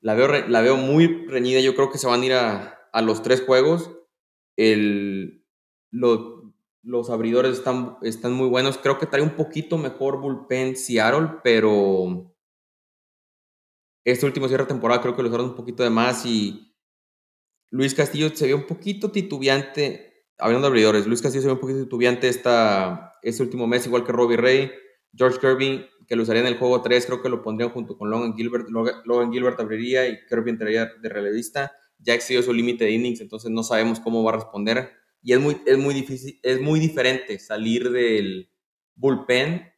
la 0.00 0.14
veo, 0.14 0.28
la 0.48 0.60
veo 0.60 0.76
muy 0.76 1.26
reñida. 1.28 1.60
Yo 1.60 1.74
creo 1.74 1.90
que 1.90 1.98
se 1.98 2.08
van 2.08 2.22
a 2.22 2.26
ir 2.26 2.32
a, 2.32 2.88
a 2.92 3.02
los 3.02 3.22
tres 3.22 3.42
juegos. 3.42 3.92
El, 4.56 5.46
los 6.82 7.10
abridores 7.10 7.58
están, 7.58 7.96
están 8.02 8.32
muy 8.32 8.48
buenos. 8.48 8.78
Creo 8.78 8.98
que 8.98 9.06
trae 9.06 9.22
un 9.22 9.36
poquito 9.36 9.78
mejor 9.78 10.20
bullpen 10.20 10.76
Seattle, 10.76 11.38
pero 11.42 12.34
este 14.04 14.26
último 14.26 14.48
cierre 14.48 14.64
de 14.64 14.68
temporada 14.68 15.00
creo 15.00 15.14
que 15.14 15.22
lo 15.22 15.28
usaron 15.28 15.50
un 15.50 15.56
poquito 15.56 15.82
de 15.82 15.90
más 15.90 16.26
y 16.26 16.74
Luis 17.70 17.94
Castillo 17.94 18.28
se 18.34 18.48
ve 18.48 18.54
un 18.54 18.66
poquito 18.66 19.10
titubeante, 19.10 20.26
hablando 20.38 20.66
de 20.66 20.72
abridores, 20.72 21.06
Luis 21.06 21.22
Castillo 21.22 21.42
se 21.42 21.48
ve 21.48 21.54
un 21.54 21.60
poquito 21.60 21.82
titubeante 21.84 22.28
esta, 22.28 23.14
este 23.22 23.42
último 23.42 23.66
mes, 23.66 23.86
igual 23.86 24.04
que 24.04 24.12
Robbie 24.12 24.36
Ray, 24.36 24.70
George 25.14 25.38
Kirby, 25.38 25.86
que 26.06 26.16
lo 26.16 26.24
usaría 26.24 26.42
en 26.42 26.48
el 26.48 26.58
juego 26.58 26.82
3, 26.82 27.06
creo 27.06 27.22
que 27.22 27.28
lo 27.28 27.42
pondrían 27.42 27.70
junto 27.70 27.96
con 27.96 28.10
Logan 28.10 28.34
Gilbert, 28.34 28.68
Logan, 28.68 29.32
Gilbert 29.32 29.58
abriría 29.60 30.06
y 30.08 30.18
Kirby 30.28 30.50
entraría 30.50 30.90
de 31.00 31.08
relevista, 31.08 31.72
ya 31.98 32.12
excedió 32.12 32.42
su 32.42 32.52
límite 32.52 32.84
de 32.84 32.90
innings, 32.90 33.20
entonces 33.20 33.50
no 33.50 33.62
sabemos 33.62 34.00
cómo 34.00 34.22
va 34.22 34.32
a 34.32 34.36
responder 34.36 35.01
y 35.22 35.32
es 35.32 35.40
muy, 35.40 35.62
es 35.66 35.78
muy 35.78 35.94
difícil, 35.94 36.38
es 36.42 36.60
muy 36.60 36.80
diferente 36.80 37.38
salir 37.38 37.90
del 37.90 38.50
bullpen 38.96 39.72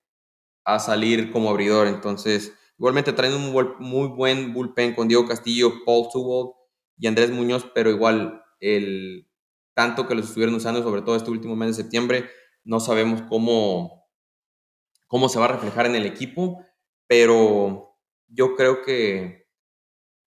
a 0.64 0.78
salir 0.78 1.30
como 1.30 1.50
abridor. 1.50 1.86
Entonces, 1.86 2.54
igualmente 2.78 3.12
traen 3.12 3.34
un 3.34 3.52
muy 3.78 4.08
buen 4.08 4.54
bullpen 4.54 4.94
con 4.94 5.06
Diego 5.06 5.26
Castillo, 5.26 5.84
Paul 5.84 6.08
Subold 6.10 6.52
y 6.96 7.06
Andrés 7.06 7.30
Muñoz, 7.30 7.70
pero 7.74 7.90
igual 7.90 8.42
el 8.60 9.28
tanto 9.74 10.06
que 10.08 10.14
los 10.14 10.26
estuvieron 10.28 10.54
usando, 10.54 10.82
sobre 10.82 11.02
todo 11.02 11.16
este 11.16 11.30
último 11.30 11.56
mes 11.56 11.76
de 11.76 11.82
septiembre, 11.82 12.30
no 12.64 12.80
sabemos 12.80 13.22
cómo, 13.28 14.08
cómo 15.06 15.28
se 15.28 15.38
va 15.38 15.44
a 15.44 15.48
reflejar 15.48 15.86
en 15.86 15.96
el 15.96 16.06
equipo, 16.06 16.64
pero 17.06 17.98
yo 18.28 18.54
creo 18.56 18.82
que 18.82 19.48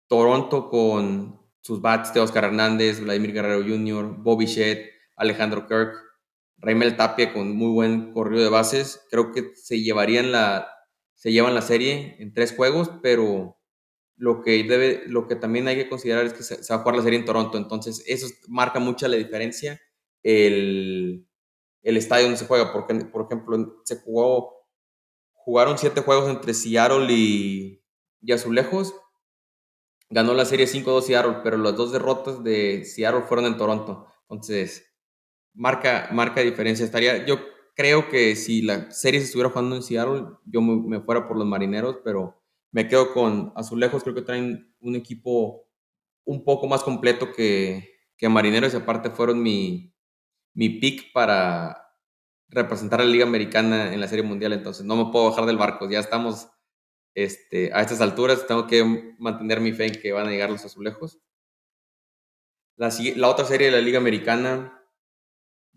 Toronto 0.07 0.69
con 0.69 1.39
sus 1.61 1.81
bats 1.81 2.13
de 2.13 2.19
Oscar 2.19 2.45
Hernández, 2.45 2.99
Vladimir 3.01 3.33
Guerrero 3.33 3.61
Jr., 3.61 4.15
Bobby 4.17 4.45
Shedd, 4.45 4.98
Alejandro 5.19 5.67
Kirk, 5.67 5.93
Raimel 6.57 6.97
Tapia 6.97 7.33
con 7.33 7.55
muy 7.55 7.71
buen 7.71 8.11
corrido 8.13 8.43
de 8.43 8.49
bases. 8.49 9.05
Creo 9.11 9.31
que 9.31 9.51
se 9.55 9.81
llevarían 9.81 10.31
la, 10.31 10.67
se 11.13 11.31
llevan 11.31 11.53
la 11.53 11.61
serie 11.61 12.15
en 12.19 12.33
tres 12.33 12.55
juegos, 12.55 12.89
pero 13.03 13.57
lo 14.15 14.41
que, 14.41 14.63
debe, 14.63 15.03
lo 15.07 15.27
que 15.27 15.35
también 15.35 15.67
hay 15.67 15.75
que 15.75 15.89
considerar 15.89 16.25
es 16.25 16.33
que 16.33 16.43
se, 16.43 16.55
va 16.73 16.79
a 16.79 16.83
jugar 16.83 16.95
la 16.95 17.03
serie 17.03 17.19
en 17.19 17.25
Toronto, 17.25 17.57
entonces 17.57 18.03
eso 18.05 18.27
marca 18.49 18.79
mucha 18.79 19.07
la 19.07 19.15
diferencia 19.15 19.79
el, 20.23 21.25
el 21.83 21.97
estadio 21.97 22.23
donde 22.23 22.37
se 22.37 22.45
juega, 22.45 22.73
porque 22.73 22.95
por 23.05 23.25
ejemplo 23.25 23.81
se 23.85 24.01
jugó, 24.01 24.67
jugaron 25.33 25.77
siete 25.77 26.01
juegos 26.01 26.29
entre 26.29 26.53
Seattle 26.53 27.07
y, 27.09 27.81
y 28.21 28.31
Azulejos, 28.33 28.93
ganó 30.09 30.33
la 30.33 30.43
serie 30.43 30.65
5-2 30.65 31.01
Seattle, 31.01 31.37
pero 31.41 31.57
las 31.57 31.77
dos 31.77 31.93
derrotas 31.93 32.43
de 32.43 32.83
Seattle 32.83 33.23
fueron 33.23 33.45
en 33.45 33.57
Toronto, 33.57 34.07
entonces 34.23 34.88
marca, 35.59 36.09
marca 36.11 36.41
diferencia. 36.41 36.85
Estaría, 36.85 37.25
yo 37.25 37.39
creo 37.75 38.09
que 38.09 38.35
si 38.35 38.61
la 38.61 38.89
serie 38.91 39.19
se 39.19 39.27
estuviera 39.27 39.49
jugando 39.49 39.75
en 39.75 39.83
Seattle, 39.83 40.25
yo 40.45 40.61
me, 40.61 41.01
fuera 41.01 41.27
por 41.27 41.37
los 41.37 41.45
marineros, 41.45 41.97
pero 42.03 42.41
me 42.71 42.87
quedo 42.87 43.13
con 43.13 43.51
Azulejos. 43.55 44.03
Creo 44.03 44.15
que 44.15 44.21
traen 44.21 44.73
un 44.79 44.95
equipo 44.95 45.67
un 46.25 46.43
poco 46.45 46.67
más 46.67 46.81
completo 46.83 47.33
que, 47.33 47.89
que 48.17 48.29
Marineros 48.29 48.73
y 48.73 48.77
aparte 48.77 49.09
fueron 49.09 49.43
mi, 49.43 49.93
mi 50.53 50.69
pick 50.69 51.11
para 51.11 51.77
representar 52.47 53.01
a 53.01 53.03
la 53.03 53.11
Liga 53.11 53.25
Americana 53.25 53.93
en 53.93 53.99
la 53.99 54.07
Serie 54.07 54.23
Mundial. 54.23 54.53
Entonces 54.53 54.85
no 54.85 54.95
me 54.95 55.11
puedo 55.11 55.29
bajar 55.29 55.45
del 55.45 55.57
barco. 55.57 55.89
Ya 55.89 55.99
estamos 55.99 56.49
Este, 57.15 57.71
a 57.73 57.81
estas 57.81 58.01
alturas 58.01 58.47
tengo 58.47 58.65
que 58.67 59.15
mantener 59.19 59.59
mi 59.59 59.73
fe 59.73 59.87
en 59.87 60.01
que 60.01 60.13
van 60.13 60.27
a 60.27 60.31
llegar 60.31 60.49
los 60.49 60.63
azulejos. 60.63 61.19
La, 62.77 62.89
la 63.17 63.27
otra 63.27 63.45
serie 63.45 63.67
de 63.67 63.73
la 63.73 63.81
Liga 63.81 63.97
Americana, 63.97 64.78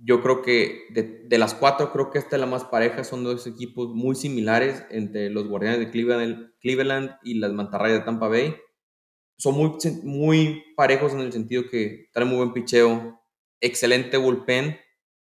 yo 0.05 0.21
creo 0.21 0.43
que 0.43 0.87
de, 0.91 1.03
de, 1.03 1.39
las 1.39 1.55
cuatro, 1.55 1.93
creo 1.93 2.11
que 2.11 2.19
esta 2.19 2.37
es 2.37 2.41
la 2.41 2.47
más 2.47 2.65
pareja. 2.65 3.05
Son 3.05 3.23
dos 3.23 3.47
equipos 3.47 3.95
muy 3.95 4.17
similares 4.17 4.85
entre 4.91 5.31
los 5.31 5.47
Guardianes 5.47 5.79
de 5.79 5.91
Cleveland, 5.91 7.17
y 7.23 7.35
las 7.35 7.53
Mantarrayas 7.53 8.01
de 8.01 8.05
Tampa 8.05 8.29
Bay. 8.29 8.57
Son 9.37 9.55
muy, 9.55 9.73
muy 10.03 10.65
parejos 10.77 11.13
en 11.13 11.21
el 11.21 11.33
sentido 11.33 11.65
que 11.71 12.09
traen 12.13 12.29
muy 12.29 12.39
buen 12.39 12.53
picheo, 12.53 13.21
excelente 13.61 14.17
bullpen, 14.17 14.77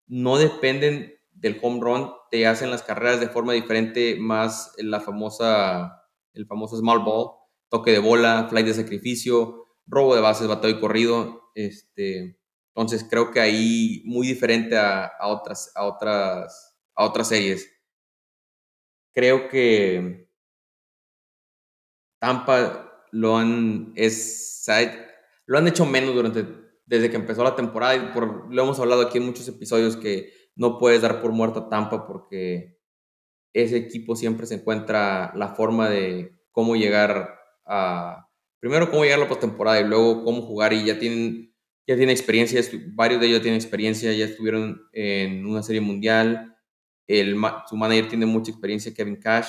no 0.07 0.39
dependen 0.39 1.15
del 1.33 1.59
home 1.63 1.81
run, 1.81 2.11
te 2.31 2.47
hacen 2.47 2.71
las 2.71 2.83
carreras 2.83 3.21
de 3.21 3.29
forma 3.29 3.53
diferente, 3.53 4.17
más 4.19 4.73
la 4.79 5.01
famosa, 5.01 6.03
el 6.33 6.47
famoso 6.47 6.77
small 6.77 7.01
ball, 7.01 7.31
toque 7.69 7.93
de 7.93 7.99
bola, 7.99 8.47
flight 8.49 8.67
de 8.67 8.75
sacrificio, 8.75 9.67
robo 9.87 10.15
de 10.15 10.21
bases, 10.21 10.49
bateo 10.49 10.71
y 10.71 10.81
corrido. 10.81 11.51
Este, 11.55 12.40
entonces 12.75 13.07
creo 13.09 13.31
que 13.31 13.41
ahí 13.41 14.03
muy 14.07 14.27
diferente 14.27 14.77
a, 14.77 15.13
otras, 15.23 15.73
a, 15.75 15.85
otras, 15.85 16.79
a 16.95 17.05
otras 17.05 17.29
series. 17.29 17.69
Creo 19.13 19.49
que 19.49 20.29
Tampa 22.21 23.07
lo 23.13 23.37
han, 23.37 23.93
es, 23.97 24.67
lo 25.47 25.59
han 25.59 25.69
hecho 25.69 25.85
menos 25.85 26.15
durante, 26.15 26.47
desde 26.87 27.11
que 27.11 27.17
empezó 27.17 27.43
la 27.43 27.57
temporada 27.57 27.97
y 27.97 28.13
por, 28.13 28.53
lo 28.53 28.63
hemos 28.63 28.79
hablado 28.79 29.03
aquí 29.03 29.19
en 29.19 29.27
muchos 29.27 29.49
episodios 29.49 29.97
que 29.97 30.33
no 30.55 30.79
puedes 30.79 31.03
dar 31.03 31.21
por 31.21 31.33
muerto 31.33 31.61
a 31.61 31.69
Tampa 31.69 32.07
porque 32.07 32.79
ese 33.53 33.77
equipo 33.77 34.15
siempre 34.15 34.47
se 34.47 34.55
encuentra 34.57 35.33
la 35.35 35.55
forma 35.55 35.89
de 35.89 36.39
cómo 36.53 36.77
llegar 36.77 37.37
a, 37.67 38.29
primero 38.61 38.91
cómo 38.91 39.03
llegar 39.03 39.19
a 39.19 39.23
la 39.23 39.29
postemporada 39.29 39.81
y 39.81 39.85
luego 39.85 40.25
cómo 40.25 40.43
jugar 40.43 40.73
y 40.73 40.85
ya 40.85 40.99
tienen, 40.99 41.50
ya 41.87 41.97
tienen 41.97 42.11
experiencia, 42.11 42.61
varios 42.89 43.21
de 43.21 43.27
ellos 43.29 43.43
tienen 43.43 43.61
experiencia, 43.61 44.13
ya 44.13 44.27
estuvieron 44.27 44.89
en 44.93 45.45
una 45.47 45.63
serie 45.63 45.81
mundial, 45.81 46.57
el, 47.07 47.37
su 47.69 47.77
manager 47.77 48.09
tiene 48.09 48.27
mucha 48.27 48.53
experiencia, 48.53 48.95
Kevin 48.95 49.17
Cash, 49.17 49.49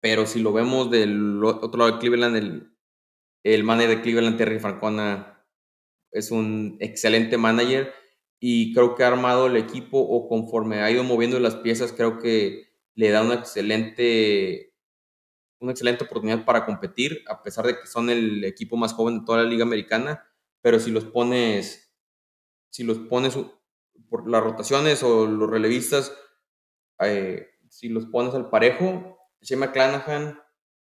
pero 0.00 0.26
si 0.26 0.40
lo 0.40 0.52
vemos 0.52 0.90
del 0.90 1.42
otro 1.44 1.78
lado 1.78 1.92
de 1.92 1.98
Cleveland, 1.98 2.36
el, 2.36 2.72
el 3.42 3.64
manager 3.64 3.96
de 3.96 4.02
Cleveland, 4.02 4.36
Terry 4.36 4.60
Francona, 4.60 5.44
es 6.12 6.30
un 6.30 6.76
excelente 6.80 7.36
manager 7.36 7.92
y 8.40 8.72
creo 8.72 8.94
que 8.94 9.04
ha 9.04 9.08
armado 9.08 9.46
el 9.46 9.56
equipo 9.56 9.98
o 9.98 10.28
conforme 10.28 10.80
ha 10.80 10.90
ido 10.90 11.04
moviendo 11.04 11.40
las 11.40 11.56
piezas, 11.56 11.92
creo 11.92 12.18
que 12.18 12.68
le 12.94 13.10
da 13.10 13.22
una 13.22 13.34
excelente, 13.34 14.74
una 15.60 15.72
excelente 15.72 16.04
oportunidad 16.04 16.44
para 16.44 16.64
competir, 16.64 17.22
a 17.28 17.42
pesar 17.42 17.66
de 17.66 17.78
que 17.78 17.86
son 17.86 18.10
el 18.10 18.44
equipo 18.44 18.76
más 18.76 18.92
joven 18.92 19.20
de 19.20 19.26
toda 19.26 19.42
la 19.42 19.48
liga 19.48 19.64
americana, 19.64 20.27
pero 20.62 20.78
si 20.78 20.90
los 20.90 21.04
pones, 21.04 21.94
si 22.70 22.84
los 22.84 22.98
pones 22.98 23.38
por 24.08 24.28
las 24.28 24.42
rotaciones 24.42 25.02
o 25.02 25.26
los 25.26 25.50
relevistas, 25.50 26.12
eh, 27.00 27.48
si 27.68 27.88
los 27.88 28.06
pones 28.06 28.34
al 28.34 28.50
parejo, 28.50 29.18
Shane 29.40 29.66
McClanahan 29.66 30.40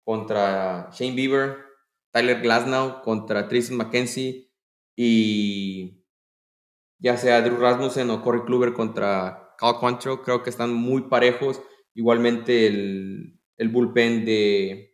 contra 0.04 0.90
Shane 0.92 1.14
Bieber, 1.14 1.64
Tyler 2.12 2.40
Glasnow 2.40 3.02
contra 3.02 3.48
Tristan 3.48 3.78
McKenzie 3.78 4.50
y 4.96 6.04
ya 6.98 7.16
sea 7.16 7.42
Drew 7.42 7.58
Rasmussen 7.58 8.10
o 8.10 8.22
Corey 8.22 8.42
Kluber 8.42 8.72
contra 8.72 9.54
Cal 9.58 9.78
Quantrill, 9.80 10.20
creo 10.22 10.42
que 10.42 10.50
están 10.50 10.72
muy 10.72 11.02
parejos. 11.02 11.60
Igualmente 11.94 12.66
el, 12.66 13.40
el 13.56 13.68
bullpen 13.68 14.24
de 14.24 14.93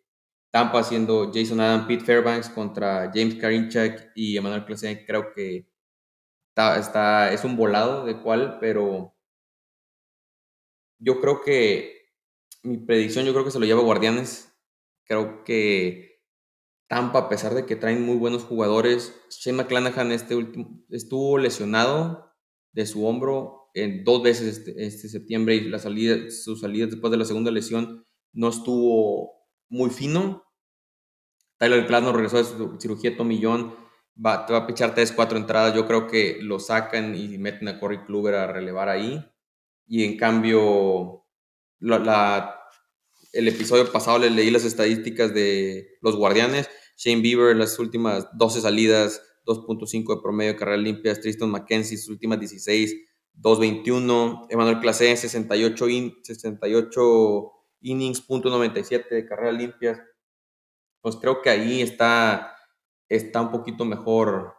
Tampa 0.50 0.82
siendo 0.82 1.30
Jason 1.32 1.60
Adam, 1.60 1.86
Pete 1.86 2.04
Fairbanks 2.04 2.48
contra 2.48 3.10
James 3.14 3.36
Karinchak 3.36 4.12
y 4.14 4.36
Emmanuel 4.36 4.64
Clasen, 4.64 5.04
creo 5.06 5.32
que 5.32 5.68
está, 6.56 7.32
es 7.32 7.44
un 7.44 7.56
volado 7.56 8.04
de 8.04 8.20
cuál, 8.20 8.58
pero 8.60 9.14
yo 10.98 11.20
creo 11.20 11.40
que 11.40 12.00
mi 12.62 12.78
predicción, 12.78 13.24
yo 13.24 13.32
creo 13.32 13.44
que 13.44 13.50
se 13.50 13.58
lo 13.58 13.66
lleva 13.66 13.80
Guardianes. 13.80 14.52
Creo 15.04 15.44
que 15.44 16.20
Tampa, 16.88 17.20
a 17.20 17.28
pesar 17.28 17.54
de 17.54 17.66
que 17.66 17.76
traen 17.76 18.04
muy 18.04 18.16
buenos 18.16 18.44
jugadores, 18.44 19.14
Shane 19.30 19.58
McClanahan 19.58 20.12
este 20.12 20.34
último, 20.36 20.84
estuvo 20.90 21.38
lesionado 21.38 22.32
de 22.72 22.86
su 22.86 23.06
hombro 23.06 23.70
en 23.74 24.04
dos 24.04 24.22
veces 24.22 24.58
este, 24.58 24.84
este, 24.84 25.08
septiembre 25.08 25.54
y 25.54 25.68
la 25.68 25.78
salida, 25.78 26.30
su 26.30 26.56
salida 26.56 26.86
después 26.86 27.10
de 27.10 27.16
la 27.16 27.24
segunda 27.24 27.50
lesión 27.50 28.04
no 28.32 28.48
estuvo 28.48 29.39
muy 29.70 29.88
fino. 29.88 30.44
Tyler 31.56 31.86
Glasnow 31.86 32.12
regresó 32.12 32.36
de 32.36 32.44
su 32.44 32.78
cirugía 32.78 33.16
Tommy 33.16 33.40
John, 33.42 33.74
va, 34.14 34.44
te 34.44 34.52
va 34.52 34.60
a 34.60 34.66
pichar 34.66 34.94
3, 34.94 35.12
4 35.12 35.38
entradas. 35.38 35.74
Yo 35.74 35.86
creo 35.86 36.06
que 36.06 36.38
lo 36.42 36.60
sacan 36.60 37.14
y 37.14 37.38
meten 37.38 37.68
a 37.68 37.80
Corey 37.80 38.04
Kluber 38.04 38.34
a 38.34 38.46
relevar 38.46 38.88
ahí. 38.88 39.24
Y 39.86 40.04
en 40.04 40.18
cambio, 40.18 41.24
el 41.80 43.48
episodio 43.48 43.90
pasado 43.90 44.18
le 44.18 44.30
leí 44.30 44.50
las 44.50 44.64
estadísticas 44.64 45.32
de 45.32 45.98
los 46.02 46.16
guardianes 46.16 46.68
Shane 47.00 47.22
Bieber, 47.22 47.56
las 47.56 47.78
últimas 47.78 48.28
12 48.36 48.60
salidas, 48.60 49.22
2.5 49.46 50.16
de 50.16 50.22
promedio 50.22 50.52
de 50.52 50.58
carreras 50.58 50.82
limpias. 50.82 51.20
Tristan 51.20 51.50
McKenzie, 51.50 51.96
sus 51.96 52.10
últimas 52.10 52.38
16, 52.38 52.94
2.21. 53.40 54.46
Emmanuel 54.50 54.80
Clase, 54.80 55.16
68, 55.16 55.86
68 56.22 57.52
innings, 57.80 58.26
.97 58.26 59.08
de 59.08 59.26
carreras 59.26 59.54
limpias. 59.54 60.00
Pues 61.02 61.16
creo 61.16 61.42
que 61.42 61.50
ahí 61.50 61.82
está, 61.82 62.56
está 63.08 63.40
un 63.40 63.50
poquito 63.50 63.84
mejor 63.84 64.54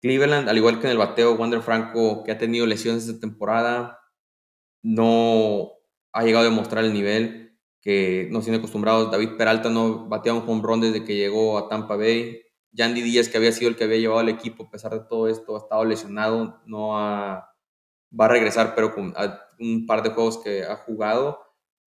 Cleveland, 0.00 0.48
al 0.48 0.56
igual 0.56 0.80
que 0.80 0.86
en 0.86 0.92
el 0.92 0.98
bateo, 0.98 1.34
Wander 1.34 1.62
Franco, 1.62 2.24
que 2.24 2.32
ha 2.32 2.38
tenido 2.38 2.66
lesiones 2.66 3.06
esta 3.06 3.20
temporada, 3.20 4.00
no 4.82 5.72
ha 6.12 6.22
llegado 6.24 6.46
a 6.46 6.50
demostrar 6.50 6.84
el 6.84 6.92
nivel 6.92 7.58
que 7.82 8.28
nos 8.30 8.44
tiene 8.44 8.58
acostumbrados. 8.58 9.10
David 9.10 9.36
Peralta 9.36 9.68
no 9.70 10.08
bateaba 10.08 10.38
un 10.38 10.48
home 10.48 10.62
run 10.62 10.80
desde 10.80 11.04
que 11.04 11.16
llegó 11.16 11.58
a 11.58 11.68
Tampa 11.68 11.96
Bay. 11.96 12.42
Yandy 12.72 13.02
Díaz, 13.02 13.28
que 13.28 13.36
había 13.36 13.52
sido 13.52 13.68
el 13.70 13.76
que 13.76 13.84
había 13.84 13.98
llevado 13.98 14.20
al 14.20 14.28
equipo, 14.28 14.64
a 14.64 14.70
pesar 14.70 14.92
de 14.92 15.00
todo 15.00 15.28
esto, 15.28 15.56
ha 15.56 15.58
estado 15.58 15.84
lesionado, 15.84 16.62
no 16.66 16.88
va 16.88 17.54
a 18.18 18.28
regresar, 18.28 18.74
pero 18.74 18.94
con 18.94 19.12
un 19.58 19.86
par 19.86 20.02
de 20.02 20.10
juegos 20.10 20.38
que 20.38 20.64
ha 20.64 20.76
jugado. 20.76 21.40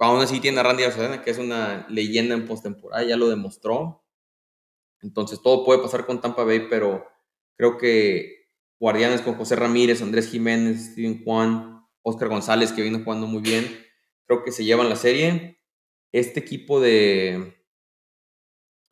Aún 0.03 0.22
así 0.22 0.39
tiene 0.39 0.60
a 0.60 0.63
Randy 0.63 0.83
Arozarena, 0.83 1.22
que 1.22 1.31
es 1.31 1.38
una 1.38 1.86
leyenda 1.89 2.36
en 2.36 2.45
postemporada, 2.45 3.03
ya 3.03 3.17
lo 3.17 3.29
demostró. 3.29 4.03
Entonces 5.01 5.41
todo 5.41 5.65
puede 5.65 5.81
pasar 5.81 6.05
con 6.05 6.22
Tampa 6.22 6.43
Bay, 6.43 6.67
pero 6.69 7.05
creo 7.57 7.77
que 7.77 8.50
Guardianes 8.79 9.22
con 9.22 9.36
José 9.36 9.55
Ramírez, 9.55 10.01
Andrés 10.01 10.29
Jiménez, 10.29 10.91
Steven 10.91 11.24
Juan, 11.24 11.86
Oscar 12.01 12.29
González, 12.29 12.72
que 12.72 12.81
viene 12.81 13.03
jugando 13.03 13.27
muy 13.27 13.41
bien, 13.41 13.65
creo 14.25 14.43
que 14.43 14.51
se 14.51 14.65
llevan 14.65 14.89
la 14.89 14.95
serie 14.95 15.53
este 16.13 16.39
equipo 16.39 16.79
de. 16.79 17.60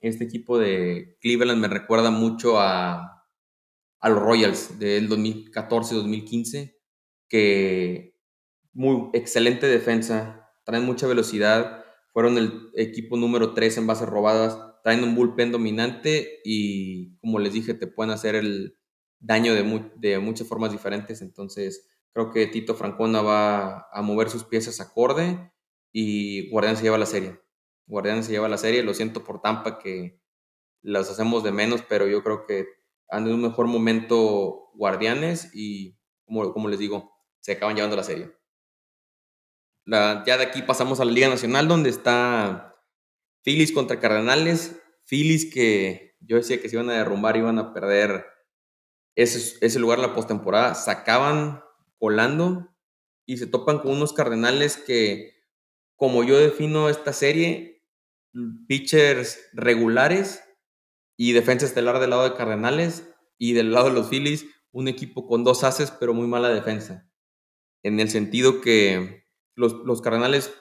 Este 0.02 0.24
equipo 0.24 0.58
de 0.58 1.18
Cleveland 1.22 1.62
me 1.62 1.68
recuerda 1.68 2.10
mucho 2.10 2.60
a, 2.60 3.28
a 4.00 4.10
los 4.10 4.20
Royals 4.20 4.80
del 4.80 5.08
2014-2015, 5.08 6.76
que 7.30 8.18
muy 8.74 9.12
excelente 9.14 9.68
defensa, 9.68 10.41
traen 10.72 10.86
mucha 10.86 11.06
velocidad, 11.06 11.86
fueron 12.12 12.38
el 12.40 12.72
equipo 12.76 13.16
número 13.18 13.54
3 13.54 13.78
en 13.78 13.88
bases 13.88 14.10
robadas, 14.10 14.58
traen 14.84 15.04
un 15.04 15.16
bullpen 15.16 15.52
dominante 15.52 16.40
y 16.44 17.18
como 17.20 17.38
les 17.38 17.54
dije, 17.54 17.76
te 17.76 17.88
pueden 17.88 18.12
hacer 18.12 18.36
el 18.36 18.78
daño 19.20 19.54
de, 19.54 20.20
muchas 20.20 20.48
formas 20.48 20.72
diferentes. 20.72 21.22
Entonces, 21.22 21.88
creo 22.14 22.32
que 22.32 22.48
Tito 22.48 22.76
Francona 22.76 23.22
va 23.22 23.88
a 23.92 24.02
mover 24.02 24.30
sus 24.30 24.44
piezas 24.44 24.82
acorde 24.82 25.52
y 25.92 26.50
Guardián 26.50 26.76
se 26.76 26.84
lleva 26.84 26.98
la 26.98 27.06
serie. 27.06 27.40
Guardián 27.86 28.24
se 28.24 28.32
lleva 28.32 28.50
la 28.50 28.58
serie. 28.58 28.84
Lo 28.84 28.94
siento 28.94 29.24
por 29.24 29.42
Tampa 29.42 29.78
que 29.80 30.20
las 30.82 31.10
hacemos 31.10 31.44
de 31.44 31.52
menos, 31.52 31.84
pero 31.88 32.08
yo 32.08 32.24
creo 32.24 32.46
que 32.46 32.66
han 33.10 33.28
en 33.28 33.34
un 33.34 33.42
mejor 33.42 33.68
momento 33.68 34.72
Guardianes 34.74 35.52
y, 35.54 35.98
como 36.26 36.68
les 36.68 36.80
digo, 36.80 37.12
se 37.40 37.54
acaban 37.54 37.76
llevando 37.76 37.96
la 37.96 38.04
serie. 38.04 38.32
Ya 39.86 40.38
de 40.38 40.44
aquí 40.44 40.62
pasamos 40.62 41.00
a 41.00 41.06
la 41.06 41.12
Liga 41.12 41.30
Nacional, 41.30 41.68
donde 41.68 41.90
está 41.90 42.76
Phillies 43.44 43.72
contra 43.72 44.00
Cardenales. 44.00 44.80
Phillies 45.06 45.52
que 45.52 46.16
yo 46.20 46.38
decía 46.38 46.62
que 46.62 46.70
se 46.70 46.76
iban 46.76 46.90
a 46.90 46.94
derrumbar, 46.94 47.38
iban 47.38 47.60
a 47.60 47.74
perder 47.74 48.26
ese, 49.16 49.58
ese 49.66 49.80
lugar 49.80 50.00
la 50.00 50.14
postemporada. 50.14 50.76
Sacaban 50.76 51.64
colando 51.98 52.76
y 53.26 53.38
se 53.38 53.48
topan 53.48 53.80
con 53.80 53.92
unos 53.92 54.14
Cardenales 54.14 54.78
que 54.78 55.42
como 55.96 56.24
yo 56.24 56.38
defino 56.38 56.90
esta 56.90 57.14
serie, 57.14 57.84
pitchers 58.68 59.40
regulares 59.54 60.44
y 61.16 61.34
defensa 61.34 61.66
estelar 61.66 62.00
del 62.00 62.10
lado 62.10 62.24
de 62.24 62.34
Cardenales 62.34 63.08
y 63.38 63.54
del 63.54 63.72
lado 63.72 63.90
de 63.90 63.94
los 63.94 64.10
Phillies, 64.10 64.46
un 64.72 64.88
equipo 64.88 65.28
con 65.28 65.44
dos 65.44 65.64
haces 65.64 65.92
pero 65.92 66.14
muy 66.14 66.28
mala 66.28 66.50
defensa. 66.50 67.08
En 67.84 68.00
el 68.00 68.10
sentido 68.10 68.62
que 68.62 69.21
los, 69.56 69.74
los 69.86 70.02
Cardenales 70.02 70.54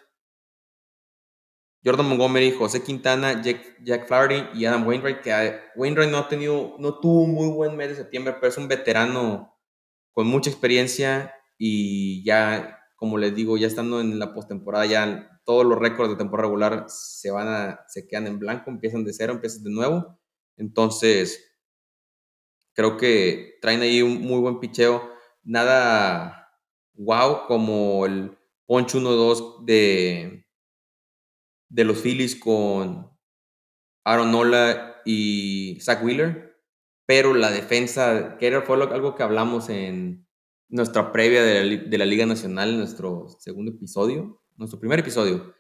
Jordan 1.85 2.09
Montgomery, 2.09 2.53
José 2.53 2.83
Quintana, 2.83 3.43
Jack, 3.43 3.83
Jack 3.83 4.07
Flaherty 4.07 4.59
y 4.59 4.67
Adam 4.67 4.87
Wainwright, 4.87 5.21
que 5.21 5.33
ah, 5.33 5.61
Wainwright 5.77 6.11
no 6.11 6.19
ha 6.19 6.29
tenido, 6.29 6.77
no 6.79 7.01
tuvo 7.01 7.23
un 7.23 7.33
muy 7.33 7.49
buen 7.49 7.77
mes 7.77 7.89
de 7.89 7.97
septiembre, 7.97 8.35
pero 8.35 8.49
es 8.49 8.59
un 8.59 8.69
veterano 8.69 9.57
con 10.13 10.27
mucha 10.27 10.51
experiencia 10.51 11.33
y 11.57 12.23
ya, 12.23 12.79
como 12.97 13.17
les 13.17 13.35
digo, 13.35 13.57
ya 13.57 13.67
estando 13.67 14.01
en 14.01 14.19
la 14.19 14.35
postemporada, 14.35 14.85
ya 14.85 15.41
todos 15.45 15.65
los 15.65 15.79
récords 15.79 16.11
de 16.11 16.17
temporada 16.17 16.49
regular 16.49 16.85
se 16.89 17.31
van 17.31 17.49
a, 17.49 17.85
se 17.89 18.07
quedan 18.07 18.27
en 18.27 18.39
blanco, 18.39 18.71
empiezan 18.71 19.05
de 19.05 19.15
cero, 19.15 19.33
empiezan 19.33 19.65
de 19.65 19.71
nuevo. 19.71 20.21
Entonces, 20.57 21.57
creo 22.75 22.99
que 22.99 23.59
traen 23.63 23.81
ahí 23.81 24.03
un 24.03 24.21
muy 24.21 24.41
buen 24.41 24.61
picheo. 24.61 25.03
Nada 25.43 26.51
wow 26.95 27.47
como 27.47 28.05
el 28.05 28.37
Poncho 28.71 29.01
1-2 29.01 29.65
de, 29.65 30.47
de 31.71 31.85
los 31.85 32.03
Phillies 32.03 32.37
con 32.37 33.11
Aaron 34.05 34.31
Nola 34.31 35.03
y 35.05 35.81
Zach 35.81 36.05
Wheeler, 36.05 36.57
pero 37.05 37.35
la 37.35 37.51
defensa, 37.51 38.37
que 38.39 38.47
era, 38.47 38.63
fue 38.63 38.81
algo 38.81 39.17
que 39.17 39.25
hablamos 39.25 39.71
en 39.71 40.25
nuestra 40.69 41.11
previa 41.11 41.43
de 41.43 41.99
la, 41.99 42.07
Liga 42.07 42.27
Nacional, 42.27 42.69
en 42.69 42.79
nuestro 42.79 43.27
segundo 43.41 43.73
episodio, 43.73 44.41
nuestro 44.57 44.79
primer 44.79 45.01
episodio, 45.01 45.53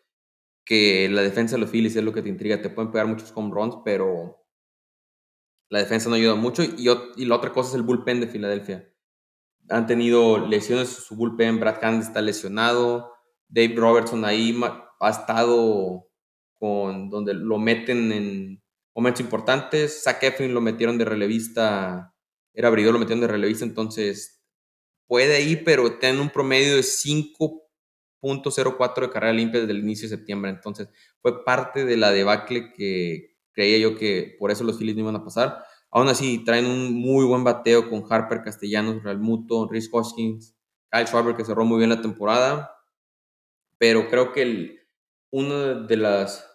que 0.64 1.08
la 1.08 1.22
defensa 1.22 1.56
de 1.56 1.62
los 1.62 1.70
Phillies 1.70 1.96
es 1.96 2.04
lo 2.04 2.12
que 2.12 2.22
te 2.22 2.28
intriga, 2.28 2.62
te 2.62 2.70
pueden 2.70 2.92
pegar 2.92 3.08
muchos 3.08 3.32
home 3.34 3.52
runs, 3.52 3.78
pero 3.84 4.46
la 5.68 5.80
defensa 5.80 6.08
no 6.08 6.14
ayuda 6.14 6.36
mucho. 6.36 6.62
Y, 6.62 6.88
y 7.16 7.24
la 7.24 7.34
otra 7.34 7.52
cosa 7.52 7.70
es 7.70 7.74
el 7.74 7.82
bullpen 7.82 8.20
de 8.20 8.28
Filadelfia. 8.28 8.89
Han 9.70 9.86
tenido 9.86 10.46
lesiones, 10.46 10.88
su 10.88 11.16
bullpen, 11.16 11.60
Brad 11.60 11.82
Hand 11.82 12.02
está 12.02 12.20
lesionado, 12.20 13.12
Dave 13.48 13.74
Robertson 13.76 14.24
ahí 14.24 14.58
ha 15.00 15.10
estado 15.10 16.08
con 16.54 17.08
donde 17.08 17.34
lo 17.34 17.58
meten 17.58 18.12
en 18.12 18.62
momentos 18.94 19.20
importantes. 19.20 20.02
Zach 20.04 20.22
Efron 20.22 20.52
lo 20.52 20.60
metieron 20.60 20.98
de 20.98 21.04
relevista, 21.04 22.14
era 22.52 22.68
abridor, 22.68 22.92
lo 22.92 22.98
metieron 22.98 23.22
de 23.22 23.28
relevista, 23.28 23.64
entonces 23.64 24.42
puede 25.06 25.40
ir, 25.42 25.64
pero 25.64 25.98
tiene 25.98 26.20
un 26.20 26.30
promedio 26.30 26.76
de 26.76 26.82
5.04 26.82 29.00
de 29.00 29.10
carrera 29.10 29.32
limpia 29.32 29.60
desde 29.60 29.72
el 29.72 29.80
inicio 29.80 30.08
de 30.08 30.16
septiembre. 30.16 30.50
Entonces 30.50 30.88
fue 31.20 31.44
parte 31.44 31.84
de 31.84 31.96
la 31.96 32.12
debacle 32.12 32.72
que 32.72 33.36
creía 33.52 33.78
yo 33.78 33.96
que 33.96 34.36
por 34.38 34.50
eso 34.50 34.64
los 34.64 34.78
Phillies 34.78 34.96
no 34.96 35.02
iban 35.02 35.16
a 35.16 35.24
pasar. 35.24 35.64
Aún 35.90 36.08
así, 36.08 36.44
traen 36.44 36.66
un 36.66 36.94
muy 36.94 37.24
buen 37.24 37.42
bateo 37.42 37.90
con 37.90 38.04
Harper 38.08 38.42
Castellanos, 38.42 39.02
Real 39.02 39.18
Muto, 39.18 39.68
Rhys 39.68 39.88
Hoskins, 39.90 40.54
Kyle 40.90 41.06
Schwarber, 41.06 41.34
que 41.34 41.44
cerró 41.44 41.64
muy 41.64 41.78
bien 41.78 41.90
la 41.90 42.00
temporada. 42.00 42.70
Pero 43.78 44.08
creo 44.08 44.32
que 44.32 44.78
uno 45.30 45.86
de, 45.86 45.96
las 45.96 46.46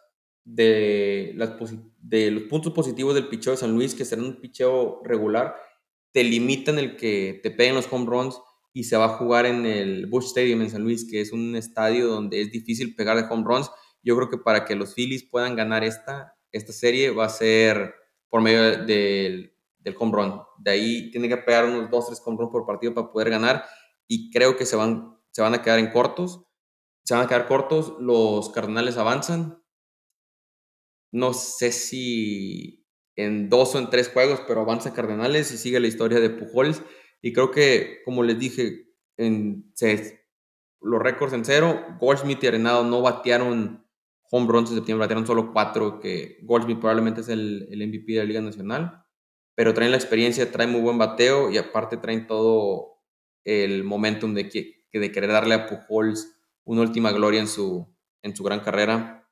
de 0.43 1.33
los 1.35 2.43
puntos 2.43 2.71
positivos 2.71 3.15
del 3.15 3.27
picheo 3.27 3.51
de 3.51 3.57
San 3.57 3.73
Luis, 3.73 3.93
que 3.93 4.05
será 4.05 4.21
un 4.21 4.39
picheo 4.39 5.01
regular, 5.03 5.55
te 6.13 6.23
limitan 6.23 6.79
el 6.79 6.95
que 6.95 7.41
te 7.43 7.51
peguen 7.51 7.75
los 7.75 7.91
home 7.91 8.05
runs 8.05 8.39
y 8.73 8.85
se 8.85 8.95
va 8.95 9.05
a 9.05 9.17
jugar 9.17 9.45
en 9.45 9.65
el 9.65 10.05
Bush 10.05 10.27
Stadium 10.27 10.61
en 10.61 10.69
San 10.69 10.83
Luis, 10.83 11.09
que 11.09 11.19
es 11.19 11.33
un 11.33 11.55
estadio 11.57 12.07
donde 12.07 12.41
es 12.41 12.51
difícil 12.51 12.95
pegar 12.95 13.17
de 13.17 13.27
home 13.29 13.43
runs. 13.45 13.69
Yo 14.01 14.15
creo 14.15 14.29
que 14.29 14.37
para 14.37 14.63
que 14.63 14.75
los 14.75 14.93
Phillies 14.93 15.27
puedan 15.29 15.57
ganar 15.57 15.83
esta, 15.83 16.37
esta 16.53 16.71
serie 16.71 17.11
va 17.11 17.25
a 17.25 17.29
ser 17.29 17.95
por 18.35 18.41
medio 18.41 18.85
del, 18.85 19.55
del 19.79 19.95
home. 19.97 20.41
De 20.59 20.71
ahí 20.71 21.09
tiene 21.09 21.29
que 21.29 21.37
pegar 21.37 21.63
unos 21.63 21.89
2, 21.89 22.07
3 22.07 22.21
home 22.25 22.49
por 22.51 22.65
partido 22.65 22.93
para 22.93 23.09
poder 23.09 23.29
ganar 23.29 23.63
y 24.09 24.29
creo 24.29 24.57
que 24.57 24.65
se 24.65 24.75
van, 24.75 25.17
se 25.31 25.41
van 25.41 25.53
a 25.53 25.61
quedar 25.61 25.79
en 25.79 25.89
cortos 25.89 26.45
se 27.05 27.13
van 27.13 27.23
a 27.23 27.27
quedar 27.27 27.47
cortos, 27.47 27.93
los 27.99 28.49
Cardenales 28.49 28.97
avanzan. 28.97 29.63
No 31.11 31.33
sé 31.33 31.71
si 31.71 32.89
en 33.15 33.47
dos 33.47 33.75
o 33.75 33.79
en 33.79 33.91
tres 33.91 34.09
juegos, 34.09 34.41
pero 34.47 34.61
avanza 34.61 34.93
Cardenales 34.93 35.51
y 35.51 35.57
sigue 35.57 35.79
la 35.79 35.87
historia 35.87 36.19
de 36.19 36.31
Pujols. 36.31 36.81
Y 37.21 37.31
creo 37.31 37.51
que, 37.51 38.01
como 38.03 38.23
les 38.23 38.39
dije, 38.39 38.89
en, 39.17 39.71
los 40.81 41.01
récords 41.01 41.33
en 41.33 41.45
cero, 41.45 41.85
Goldschmidt 41.99 42.43
y 42.43 42.47
Arenado 42.47 42.83
no 42.83 43.01
batearon 43.03 43.84
home 44.31 44.47
runs 44.47 44.69
en 44.69 44.77
septiembre, 44.77 45.05
batearon 45.05 45.27
solo 45.27 45.51
cuatro, 45.53 45.99
que 45.99 46.39
Goldschmidt 46.43 46.79
probablemente 46.79 47.21
es 47.21 47.29
el, 47.29 47.67
el 47.71 47.87
MVP 47.87 48.13
de 48.13 48.19
la 48.19 48.25
Liga 48.25 48.41
Nacional, 48.41 49.05
pero 49.55 49.73
traen 49.73 49.91
la 49.91 49.97
experiencia, 49.97 50.51
traen 50.51 50.71
muy 50.71 50.81
buen 50.81 50.97
bateo 50.97 51.49
y 51.49 51.57
aparte 51.57 51.97
traen 51.97 52.27
todo 52.27 52.95
el 53.45 53.83
momentum 53.83 54.33
de, 54.33 54.49
que, 54.49 54.85
de 54.91 55.11
querer 55.11 55.31
darle 55.31 55.55
a 55.55 55.67
Pujols 55.67 56.35
una 56.65 56.81
última 56.81 57.11
gloria 57.11 57.39
en 57.39 57.47
su, 57.47 57.87
en 58.21 58.35
su 58.35 58.43
gran 58.43 58.59
carrera. 58.59 59.29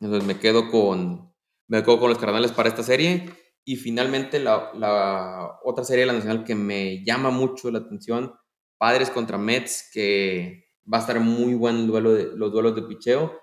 Entonces 0.00 0.26
me 0.26 0.38
quedo 0.38 0.70
con, 0.70 1.32
me 1.68 1.82
quedo 1.82 1.98
con 1.98 2.10
los 2.10 2.18
Cardenales 2.18 2.52
para 2.52 2.68
esta 2.68 2.82
serie. 2.82 3.30
Y 3.64 3.76
finalmente 3.76 4.38
la, 4.38 4.70
la, 4.74 5.58
otra 5.64 5.84
serie 5.84 6.02
de 6.02 6.06
la 6.06 6.12
Nacional 6.12 6.44
que 6.44 6.54
me 6.54 7.04
llama 7.04 7.30
mucho 7.30 7.70
la 7.70 7.78
atención, 7.78 8.34
Padres 8.78 9.10
contra 9.10 9.38
Mets, 9.38 9.90
que 9.92 10.66
va 10.92 10.98
a 10.98 11.00
estar 11.00 11.18
muy 11.18 11.54
buen 11.54 11.86
duelo 11.86 12.12
de, 12.12 12.36
los 12.36 12.52
duelos 12.52 12.76
de 12.76 12.82
picheo. 12.82 13.40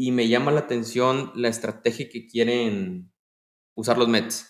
Y 0.00 0.12
me 0.12 0.28
llama 0.28 0.52
la 0.52 0.60
atención 0.60 1.32
la 1.34 1.48
estrategia 1.48 2.08
que 2.08 2.28
quieren 2.28 3.12
usar 3.74 3.98
los 3.98 4.06
Mets. 4.08 4.48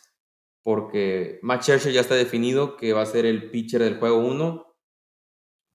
Porque 0.62 1.38
Matt 1.40 1.62
Scherzer 1.62 1.90
ya 1.90 2.02
está 2.02 2.14
definido 2.14 2.76
que 2.76 2.92
va 2.92 3.00
a 3.00 3.06
ser 3.06 3.24
el 3.24 3.50
pitcher 3.50 3.82
del 3.82 3.98
juego 3.98 4.18
1, 4.18 4.76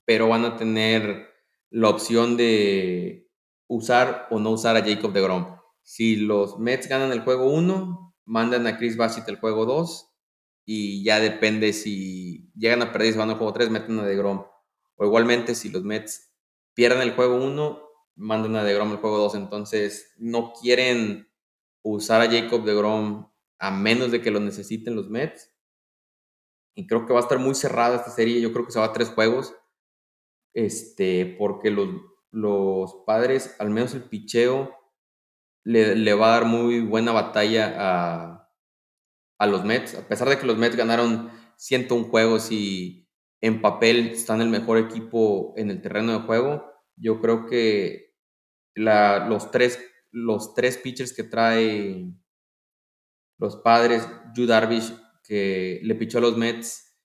pero 0.04 0.28
van 0.28 0.44
a 0.44 0.56
tener 0.56 1.28
la 1.70 1.88
opción 1.88 2.36
de 2.36 3.28
usar 3.66 4.28
o 4.30 4.38
no 4.38 4.50
usar 4.50 4.76
a 4.76 4.84
Jacob 4.84 5.12
de 5.12 5.22
Grom. 5.22 5.58
Si 5.82 6.14
los 6.14 6.60
Mets 6.60 6.88
ganan 6.88 7.10
el 7.10 7.22
juego 7.22 7.46
1, 7.52 8.14
mandan 8.26 8.68
a 8.68 8.78
Chris 8.78 8.96
Bassett 8.96 9.28
el 9.28 9.40
juego 9.40 9.66
2 9.66 10.08
y 10.64 11.02
ya 11.02 11.18
depende 11.18 11.72
si 11.72 12.52
llegan 12.54 12.82
a 12.82 12.92
perder 12.92 13.12
se 13.12 13.18
van 13.18 13.30
al 13.30 13.38
juego 13.38 13.52
3, 13.52 13.70
meten 13.70 13.98
a 13.98 14.04
de 14.04 14.16
Grom. 14.16 14.46
O 14.94 15.04
igualmente, 15.04 15.56
si 15.56 15.68
los 15.68 15.82
Mets 15.82 16.32
pierden 16.74 17.02
el 17.02 17.16
juego 17.16 17.44
1, 17.44 17.82
mandan 18.16 18.56
a 18.56 18.64
de 18.64 18.74
Grom 18.74 18.92
el 18.92 18.98
juego 18.98 19.18
2. 19.18 19.34
Entonces, 19.36 20.12
no 20.16 20.52
quieren 20.52 21.28
usar 21.82 22.20
a 22.20 22.30
Jacob 22.30 22.64
de 22.64 22.74
Grom 22.74 23.30
a 23.58 23.70
menos 23.70 24.10
de 24.10 24.20
que 24.20 24.30
lo 24.30 24.40
necesiten 24.40 24.96
los 24.96 25.08
Mets. 25.08 25.50
Y 26.74 26.86
creo 26.86 27.06
que 27.06 27.12
va 27.12 27.20
a 27.20 27.22
estar 27.22 27.38
muy 27.38 27.54
cerrada 27.54 27.96
esta 27.96 28.10
serie. 28.10 28.40
Yo 28.40 28.52
creo 28.52 28.66
que 28.66 28.72
se 28.72 28.80
va 28.80 28.86
a 28.86 28.92
tres 28.92 29.10
juegos 29.10 29.54
este, 30.54 31.36
porque 31.38 31.70
los, 31.70 31.88
los 32.30 32.94
padres, 33.06 33.56
al 33.58 33.70
menos 33.70 33.94
el 33.94 34.04
picheo, 34.04 34.74
le, 35.64 35.96
le, 35.96 36.14
va 36.14 36.28
a 36.28 36.40
dar 36.40 36.44
muy 36.46 36.80
buena 36.80 37.12
batalla 37.12 37.74
a, 37.76 38.50
a 39.38 39.46
los 39.46 39.64
Mets. 39.64 39.96
A 39.96 40.06
pesar 40.06 40.28
de 40.28 40.38
que 40.38 40.46
los 40.46 40.56
Mets 40.56 40.76
ganaron 40.76 41.30
101 41.56 42.08
juegos 42.08 42.50
y 42.52 43.08
en 43.40 43.60
papel 43.60 44.08
están 44.08 44.40
el 44.40 44.48
mejor 44.48 44.78
equipo 44.78 45.52
en 45.56 45.70
el 45.70 45.82
terreno 45.82 46.12
de 46.12 46.26
juego, 46.26 46.73
yo 46.96 47.20
creo 47.20 47.46
que 47.46 48.14
los, 48.74 49.50
tres, 49.50 49.78
los 50.10 50.54
tres 50.54 50.78
pitchers 50.78 51.12
que 51.12 51.24
trae 51.24 52.06
los 53.38 53.56
padres, 53.56 54.08
Yu 54.34 54.46
Darvish, 54.46 54.92
que 55.22 55.80
le 55.82 55.94
pichó 55.94 56.18
a 56.18 56.20
los 56.20 56.36
Mets 56.36 56.96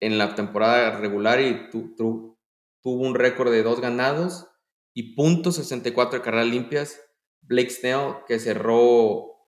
en 0.00 0.18
la 0.18 0.34
temporada 0.34 0.98
regular 0.98 1.40
y 1.40 1.70
tu, 1.70 1.94
tu, 1.94 2.38
tuvo 2.82 3.06
un 3.06 3.14
récord 3.14 3.50
de 3.50 3.62
dos 3.62 3.80
ganados 3.80 4.48
y 4.94 5.14
.64 5.14 6.10
de 6.10 6.20
carreras 6.22 6.48
limpias. 6.48 7.00
Blake 7.42 7.70
Snell, 7.70 8.16
que 8.26 8.38
cerró 8.38 9.38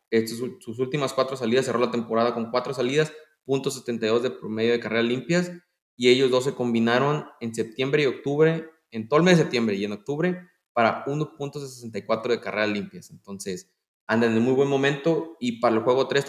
sus 0.61 0.79
últimas 0.79 1.13
cuatro 1.13 1.37
salidas, 1.37 1.67
cerró 1.67 1.79
la 1.79 1.91
temporada 1.91 2.35
con 2.35 2.51
cuatro 2.51 2.75
salidas, 2.75 3.13
.72 3.47 4.21
de 4.21 4.31
promedio 4.31 4.73
de 4.73 4.81
carreras 4.81 5.05
limpias, 5.05 5.53
y 5.97 6.09
ellos 6.09 6.31
dos 6.31 6.45
se 6.45 6.55
combinaron 6.55 7.27
en 7.41 7.55
septiembre 7.55 8.03
y 8.03 8.07
octubre, 8.07 8.69
en 8.91 9.09
todo 9.09 9.19
el 9.19 9.25
mes 9.25 9.37
de 9.37 9.45
septiembre 9.45 9.77
y 9.77 9.85
en 9.85 9.93
octubre, 9.93 10.49
para 10.73 11.05
1.64 11.07 12.29
de 12.29 12.41
carreras 12.41 12.71
limpias. 12.71 13.11
Entonces, 13.11 13.71
andan 14.07 14.37
en 14.37 14.43
muy 14.43 14.55
buen 14.55 14.69
momento 14.69 15.37
y 15.41 15.61
para 15.61 15.77
el 15.77 15.83
juego 15.83 16.09
3 16.09 16.25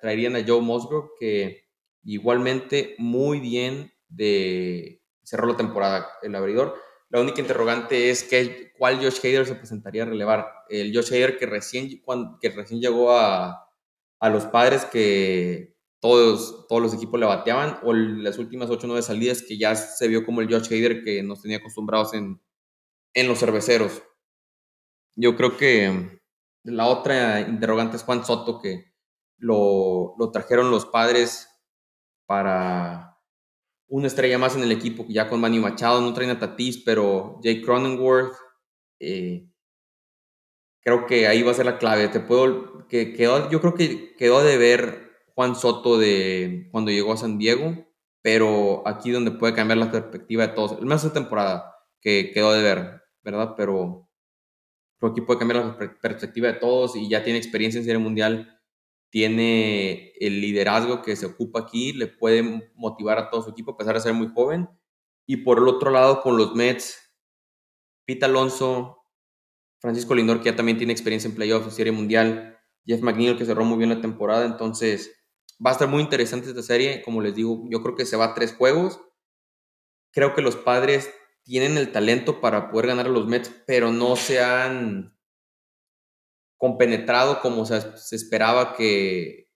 traerían 0.00 0.36
a 0.36 0.44
Joe 0.46 0.60
Musgrove, 0.60 1.10
que 1.18 1.64
igualmente 2.04 2.94
muy 2.98 3.40
bien 3.40 3.92
de 4.08 5.02
cerró 5.22 5.46
la 5.46 5.56
temporada 5.56 6.06
el 6.22 6.34
abridor. 6.34 6.76
La 7.08 7.20
única 7.20 7.40
interrogante 7.40 8.10
es 8.10 8.24
que, 8.24 8.72
cuál 8.78 8.96
Josh 8.96 9.18
Hader 9.20 9.46
se 9.46 9.54
presentaría 9.54 10.02
a 10.02 10.06
relevar. 10.06 10.48
El 10.68 10.94
Josh 10.94 11.12
Hader 11.12 11.38
que 11.38 11.46
recién, 11.46 12.02
que 12.40 12.50
recién 12.50 12.80
llegó 12.80 13.12
a, 13.12 13.70
a 14.20 14.28
los 14.28 14.46
padres 14.46 14.84
que 14.84 15.75
todos, 16.06 16.66
todos 16.68 16.80
los 16.80 16.94
equipos 16.94 17.18
le 17.18 17.26
bateaban, 17.26 17.80
o 17.82 17.92
las 17.92 18.38
últimas 18.38 18.70
8 18.70 18.86
o 18.86 18.88
9 18.88 19.02
salidas 19.02 19.42
que 19.42 19.58
ya 19.58 19.74
se 19.74 20.06
vio 20.06 20.24
como 20.24 20.40
el 20.40 20.48
Josh 20.48 20.72
Hader 20.72 21.02
que 21.02 21.22
nos 21.24 21.42
tenía 21.42 21.58
acostumbrados 21.58 22.14
en, 22.14 22.40
en 23.12 23.28
los 23.28 23.40
cerveceros. 23.40 24.02
Yo 25.16 25.36
creo 25.36 25.56
que 25.56 26.20
la 26.62 26.86
otra 26.86 27.40
interrogante 27.40 27.96
es 27.96 28.04
Juan 28.04 28.24
Soto, 28.24 28.60
que 28.60 28.92
lo, 29.36 30.14
lo 30.16 30.30
trajeron 30.30 30.70
los 30.70 30.86
padres 30.86 31.48
para 32.26 33.18
una 33.88 34.06
estrella 34.06 34.38
más 34.38 34.54
en 34.54 34.62
el 34.62 34.72
equipo, 34.72 35.06
ya 35.08 35.28
con 35.28 35.40
Manny 35.40 35.58
Machado, 35.58 36.00
no 36.00 36.12
traen 36.12 36.30
a 36.30 36.38
Tatis, 36.38 36.78
pero 36.84 37.40
Jake 37.42 37.62
Cronenworth, 37.62 38.34
eh, 39.00 39.48
creo 40.82 41.06
que 41.06 41.26
ahí 41.26 41.42
va 41.42 41.50
a 41.50 41.54
ser 41.54 41.66
la 41.66 41.78
clave. 41.78 42.08
Te 42.08 42.20
puedo, 42.20 42.86
que 42.86 43.12
quedó, 43.12 43.50
yo 43.50 43.60
creo 43.60 43.74
que 43.74 44.14
quedó 44.14 44.44
de 44.44 44.56
ver 44.56 45.05
Juan 45.36 45.54
Soto 45.54 45.98
de 45.98 46.68
cuando 46.72 46.90
llegó 46.90 47.12
a 47.12 47.18
San 47.18 47.36
Diego, 47.36 47.86
pero 48.22 48.82
aquí 48.88 49.10
donde 49.10 49.32
puede 49.32 49.52
cambiar 49.52 49.76
la 49.76 49.92
perspectiva 49.92 50.46
de 50.46 50.54
todos. 50.54 50.78
El 50.78 50.86
mes 50.86 51.02
de 51.02 51.10
temporada 51.10 51.76
que 52.00 52.30
quedó 52.32 52.52
de 52.52 52.62
ver, 52.62 53.02
¿verdad? 53.22 53.52
Pero, 53.54 54.08
pero 54.98 55.12
aquí 55.12 55.20
puede 55.20 55.38
cambiar 55.38 55.62
la 55.62 55.98
perspectiva 56.00 56.48
de 56.48 56.54
todos 56.54 56.96
y 56.96 57.10
ya 57.10 57.22
tiene 57.22 57.38
experiencia 57.38 57.78
en 57.78 57.84
Serie 57.84 57.98
Mundial, 57.98 58.58
tiene 59.10 60.12
el 60.20 60.40
liderazgo 60.40 61.02
que 61.02 61.14
se 61.16 61.26
ocupa 61.26 61.60
aquí, 61.60 61.92
le 61.92 62.06
puede 62.06 62.72
motivar 62.74 63.18
a 63.18 63.28
todo 63.28 63.42
su 63.42 63.50
equipo 63.50 63.72
a 63.72 63.76
pesar 63.76 63.94
de 63.94 64.00
ser 64.00 64.14
muy 64.14 64.28
joven. 64.34 64.70
Y 65.26 65.38
por 65.38 65.58
el 65.58 65.68
otro 65.68 65.90
lado, 65.90 66.22
con 66.22 66.38
los 66.38 66.54
Mets, 66.54 67.14
Pete 68.06 68.24
Alonso, 68.24 69.02
Francisco 69.80 70.14
Lindor, 70.14 70.38
que 70.38 70.50
ya 70.50 70.56
también 70.56 70.78
tiene 70.78 70.94
experiencia 70.94 71.28
en 71.28 71.36
playoffs, 71.36 71.74
Serie 71.74 71.92
Mundial, 71.92 72.58
Jeff 72.86 73.02
McNeil, 73.02 73.36
que 73.36 73.44
cerró 73.44 73.64
muy 73.66 73.76
bien 73.76 73.90
la 73.90 74.00
temporada, 74.00 74.46
entonces 74.46 75.12
va 75.64 75.70
a 75.70 75.72
estar 75.72 75.88
muy 75.88 76.02
interesante 76.02 76.48
esta 76.48 76.62
serie, 76.62 77.02
como 77.02 77.20
les 77.20 77.34
digo, 77.34 77.64
yo 77.68 77.82
creo 77.82 77.94
que 77.94 78.06
se 78.06 78.16
va 78.16 78.26
a 78.26 78.34
tres 78.34 78.54
juegos, 78.54 79.00
creo 80.12 80.34
que 80.34 80.42
los 80.42 80.56
padres 80.56 81.10
tienen 81.44 81.78
el 81.78 81.92
talento 81.92 82.40
para 82.40 82.70
poder 82.70 82.88
ganar 82.88 83.06
a 83.06 83.10
los 83.10 83.26
Mets, 83.26 83.50
pero 83.66 83.92
no 83.92 84.16
se 84.16 84.42
han 84.42 85.16
compenetrado 86.58 87.40
como 87.40 87.66
se, 87.66 87.76
esperaba 88.14 88.74
que 88.74 89.50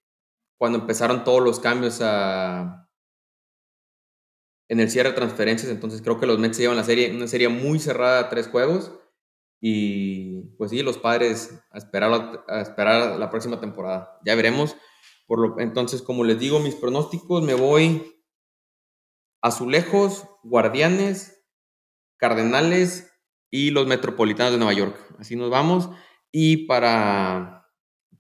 cuando 0.59 0.79
empezaron 0.79 1.25
todos 1.25 1.43
los 1.43 1.59
cambios 1.59 2.01
a, 2.03 2.89
en 4.69 4.81
el 4.81 4.91
cierre 4.91 5.11
de 5.11 5.17
transferencias, 5.17 5.73
entonces 5.73 6.03
creo 6.03 6.21
que 6.21 6.27
los 6.27 6.39
Mets 6.39 6.57
se 6.57 6.63
llevan 6.63 6.77
la 6.77 6.85
serie, 6.85 7.15
una 7.15 7.27
serie 7.27 7.49
muy 7.49 7.79
cerrada 7.79 8.21
a 8.21 8.29
tres 8.29 8.49
juegos, 8.49 8.93
y 9.61 10.43
pues 10.57 10.71
sí, 10.71 10.83
los 10.83 10.97
padres 10.97 11.63
a 11.71 11.79
esperar, 11.79 12.45
a 12.49 12.61
esperar 12.61 13.19
la 13.19 13.29
próxima 13.29 13.61
temporada. 13.61 14.19
Ya 14.25 14.35
veremos. 14.35 14.75
Por 15.31 15.39
lo, 15.39 15.61
entonces, 15.61 16.03
como 16.03 16.25
les 16.25 16.41
digo, 16.41 16.59
mis 16.59 16.75
pronósticos, 16.75 17.41
me 17.45 17.55
voy 17.55 18.21
Azulejos, 19.41 20.25
Guardianes, 20.43 21.45
Cardenales 22.17 23.13
y 23.49 23.71
los 23.71 23.87
Metropolitanos 23.87 24.51
de 24.51 24.59
Nueva 24.59 24.73
York. 24.73 24.97
Así 25.21 25.37
nos 25.37 25.49
vamos. 25.49 25.89
Y 26.33 26.67
para, 26.67 27.71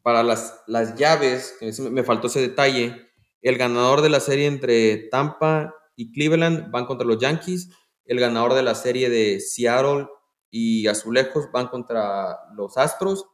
para 0.03 0.23
las, 0.23 0.63
las 0.69 0.95
llaves, 0.95 1.57
me 1.91 2.05
faltó 2.05 2.29
ese 2.29 2.43
detalle, 2.43 3.11
el 3.43 3.59
ganador 3.59 4.03
de 4.03 4.11
la 4.11 4.21
serie 4.21 4.47
entre 4.47 5.09
Tampa 5.09 5.75
y 5.97 6.13
Cleveland 6.13 6.71
van 6.71 6.87
contra 6.87 7.09
los 7.09 7.19
Yankees. 7.19 7.71
El 8.05 8.21
ganador 8.21 8.55
de 8.55 8.63
la 8.63 8.77
serie 8.77 9.11
de 9.11 9.41
Seattle 9.41 10.07
y 10.49 10.87
Azulejos 10.87 11.51
van 11.51 11.67
contra 11.67 12.39
los 12.55 12.77
Astros. 12.77 13.27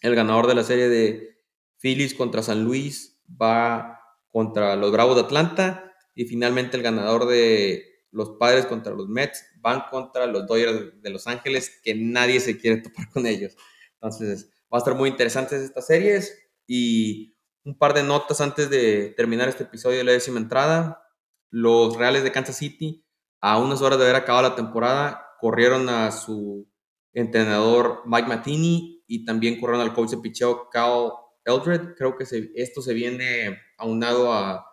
El 0.00 0.14
ganador 0.14 0.46
de 0.46 0.54
la 0.54 0.64
serie 0.64 0.88
de 0.88 1.37
Phillies 1.80 2.14
contra 2.14 2.42
San 2.42 2.64
Luis 2.64 3.20
va 3.40 4.00
contra 4.28 4.76
los 4.76 4.92
Bravos 4.92 5.16
de 5.16 5.22
Atlanta. 5.22 5.92
Y 6.14 6.24
finalmente 6.24 6.76
el 6.76 6.82
ganador 6.82 7.26
de 7.26 7.84
los 8.10 8.30
Padres 8.30 8.66
contra 8.66 8.92
los 8.92 9.08
Mets 9.08 9.44
van 9.60 9.84
contra 9.90 10.26
los 10.26 10.46
Dodgers 10.46 11.00
de 11.00 11.10
Los 11.10 11.26
Ángeles, 11.26 11.80
que 11.82 11.94
nadie 11.94 12.40
se 12.40 12.58
quiere 12.58 12.78
topar 12.82 13.08
con 13.10 13.26
ellos. 13.26 13.54
Entonces, 13.94 14.50
va 14.72 14.78
a 14.78 14.78
estar 14.78 14.94
muy 14.94 15.08
interesantes 15.08 15.62
estas 15.62 15.86
series. 15.86 16.36
Y 16.66 17.36
un 17.64 17.76
par 17.78 17.94
de 17.94 18.02
notas 18.02 18.40
antes 18.40 18.70
de 18.70 19.14
terminar 19.16 19.48
este 19.48 19.64
episodio 19.64 19.98
de 19.98 20.04
la 20.04 20.12
décima 20.12 20.38
entrada. 20.38 21.02
Los 21.50 21.96
Reales 21.96 22.24
de 22.24 22.32
Kansas 22.32 22.56
City, 22.56 23.04
a 23.40 23.58
unas 23.58 23.80
horas 23.82 23.98
de 23.98 24.04
haber 24.04 24.16
acabado 24.16 24.48
la 24.48 24.56
temporada, 24.56 25.26
corrieron 25.40 25.88
a 25.88 26.10
su 26.10 26.68
entrenador 27.12 28.02
Mike 28.06 28.28
Matheny 28.28 29.04
y 29.06 29.24
también 29.24 29.60
corrieron 29.60 29.86
al 29.86 29.94
coach 29.94 30.10
de 30.10 30.18
picheo 30.18 30.68
Cal 30.70 31.10
Eldred. 31.48 31.94
Creo 31.96 32.16
que 32.16 32.24
esto 32.54 32.82
se 32.82 32.94
viene 32.94 33.58
aunado 33.76 34.32
a 34.32 34.64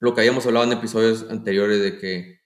lo 0.00 0.14
que 0.14 0.20
habíamos 0.20 0.46
hablado 0.46 0.66
en 0.66 0.72
episodios 0.72 1.26
anteriores 1.30 1.80
de 1.80 1.98
que 1.98 2.40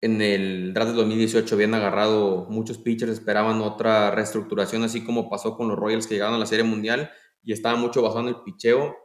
en 0.00 0.20
el 0.22 0.72
draft 0.74 0.92
de 0.92 0.96
2018 0.98 1.54
habían 1.54 1.74
agarrado 1.74 2.46
muchos 2.48 2.78
pitchers, 2.78 3.12
esperaban 3.12 3.60
otra 3.60 4.10
reestructuración, 4.10 4.82
así 4.84 5.04
como 5.04 5.28
pasó 5.28 5.56
con 5.56 5.68
los 5.68 5.78
Royals 5.78 6.06
que 6.06 6.14
llegaron 6.14 6.34
a 6.34 6.38
la 6.38 6.46
Serie 6.46 6.64
Mundial 6.64 7.10
y 7.42 7.52
estaba 7.52 7.76
mucho 7.76 8.02
basado 8.02 8.20
en 8.20 8.28
el 8.28 8.42
picheo 8.42 8.96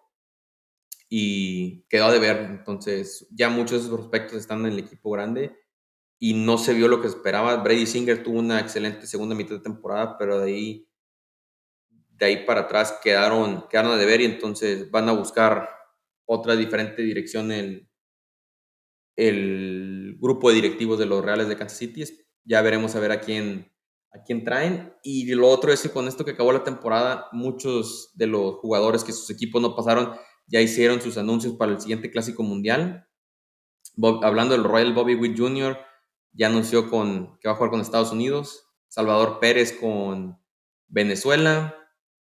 y 1.10 1.84
quedó 1.90 2.12
de 2.12 2.20
ver. 2.20 2.38
Entonces, 2.50 3.28
ya 3.32 3.50
muchos 3.50 3.72
de 3.72 3.78
esos 3.78 3.92
prospectos 3.92 4.38
están 4.38 4.60
en 4.66 4.74
el 4.74 4.80
equipo 4.80 5.12
grande 5.12 5.58
y 6.20 6.34
no 6.36 6.58
se 6.58 6.74
vio 6.74 6.88
lo 6.88 7.02
que 7.02 7.08
esperaba. 7.08 7.58
Brady 7.58 7.88
Singer 7.88 8.24
tuvo 8.24 8.40
una 8.40 8.60
excelente 8.60 9.08
segunda 9.08 9.36
mitad 9.36 9.56
de 9.56 9.62
temporada, 9.62 10.18
pero 10.18 10.40
de 10.40 10.52
ahí, 10.52 10.91
de 12.22 12.28
ahí 12.28 12.46
para 12.46 12.62
atrás 12.62 13.00
quedaron, 13.04 13.66
quedaron 13.68 13.98
de 13.98 14.06
ver 14.06 14.22
y 14.22 14.26
entonces 14.26 14.92
van 14.92 15.10
a 15.10 15.12
buscar 15.12 15.68
otra 16.26 16.56
diferente 16.56 17.02
dirección 17.02 17.52
el, 17.52 17.90
el 19.16 20.18
grupo 20.20 20.50
de 20.50 20.56
directivos 20.56 21.00
de 21.00 21.08
los 21.08 21.26
Reales 21.26 21.48
de 21.48 21.58
Kansas 21.58 21.80
City. 21.80 22.04
Ya 22.44 22.62
veremos 22.62 22.96
a 22.96 23.00
ver 23.00 23.12
a 23.12 23.22
quién, 23.22 23.74
a 24.14 24.22
quién 24.22 24.44
traen. 24.44 24.94
Y 25.02 25.34
lo 25.34 25.50
otro 25.50 25.74
es 25.74 25.82
que 25.82 25.90
con 25.90 26.08
esto 26.08 26.24
que 26.24 26.32
acabó 26.32 26.52
la 26.52 26.64
temporada, 26.64 27.28
muchos 27.32 28.12
de 28.14 28.28
los 28.28 28.54
jugadores 28.58 29.04
que 29.04 29.14
sus 29.14 29.32
equipos 29.32 29.60
no 29.60 29.76
pasaron 29.76 30.14
ya 30.46 30.62
hicieron 30.62 31.02
sus 31.02 31.18
anuncios 31.18 31.56
para 31.56 31.72
el 31.72 31.82
siguiente 31.82 32.12
Clásico 32.12 32.44
Mundial. 32.44 33.08
hablando 34.22 34.54
del 34.54 34.64
Royal 34.64 34.94
Bobby 34.94 35.16
Witt 35.16 35.40
Jr., 35.40 35.76
ya 36.34 36.48
anunció 36.48 36.88
con, 36.88 37.40
que 37.40 37.48
va 37.48 37.56
a 37.56 37.58
jugar 37.58 37.72
con 37.72 37.82
Estados 37.82 38.12
Unidos, 38.12 38.68
Salvador 38.90 39.40
Pérez 39.40 39.74
con 39.74 40.40
Venezuela, 40.88 41.81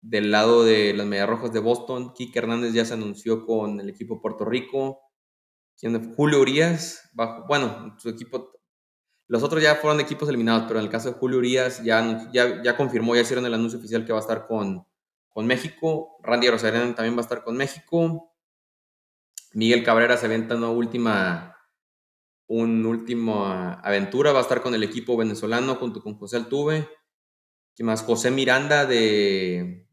del 0.00 0.30
lado 0.30 0.64
de 0.64 0.94
las 0.94 1.06
Mediarrojas 1.06 1.52
de 1.52 1.60
Boston, 1.60 2.12
Kike 2.14 2.38
Hernández 2.38 2.72
ya 2.72 2.84
se 2.84 2.94
anunció 2.94 3.44
con 3.44 3.80
el 3.80 3.88
equipo 3.88 4.20
Puerto 4.20 4.44
Rico, 4.44 5.00
Julio 6.16 6.40
Urias, 6.40 7.10
bajo, 7.14 7.46
bueno, 7.46 7.96
su 7.98 8.08
equipo, 8.08 8.52
los 9.26 9.42
otros 9.42 9.62
ya 9.62 9.76
fueron 9.76 10.00
equipos 10.00 10.28
eliminados, 10.28 10.64
pero 10.66 10.78
en 10.78 10.86
el 10.86 10.90
caso 10.90 11.10
de 11.10 11.18
Julio 11.18 11.38
Urias 11.38 11.82
ya, 11.82 12.30
ya, 12.32 12.62
ya 12.62 12.76
confirmó, 12.76 13.14
ya 13.14 13.22
hicieron 13.22 13.46
el 13.46 13.54
anuncio 13.54 13.78
oficial 13.78 14.04
que 14.04 14.12
va 14.12 14.18
a 14.18 14.22
estar 14.22 14.46
con, 14.46 14.86
con 15.28 15.46
México, 15.46 16.18
Randy 16.22 16.50
Rosarena 16.50 16.94
también 16.94 17.16
va 17.16 17.20
a 17.20 17.22
estar 17.22 17.42
con 17.44 17.56
México, 17.56 18.34
Miguel 19.52 19.82
Cabrera 19.82 20.16
se 20.16 20.26
aventa 20.26 20.56
una 20.56 20.68
última 20.68 21.50
un 22.50 22.84
último 22.84 23.46
aventura. 23.46 24.32
Va 24.32 24.40
a 24.40 24.42
estar 24.42 24.60
con 24.60 24.74
el 24.74 24.82
equipo 24.82 25.16
venezolano 25.16 25.76
junto 25.76 26.02
con 26.02 26.18
José 26.18 26.36
Altuve. 26.36 26.88
¿Qué 27.76 27.84
más? 27.84 28.02
José 28.02 28.32
Miranda 28.32 28.86
de 28.86 29.88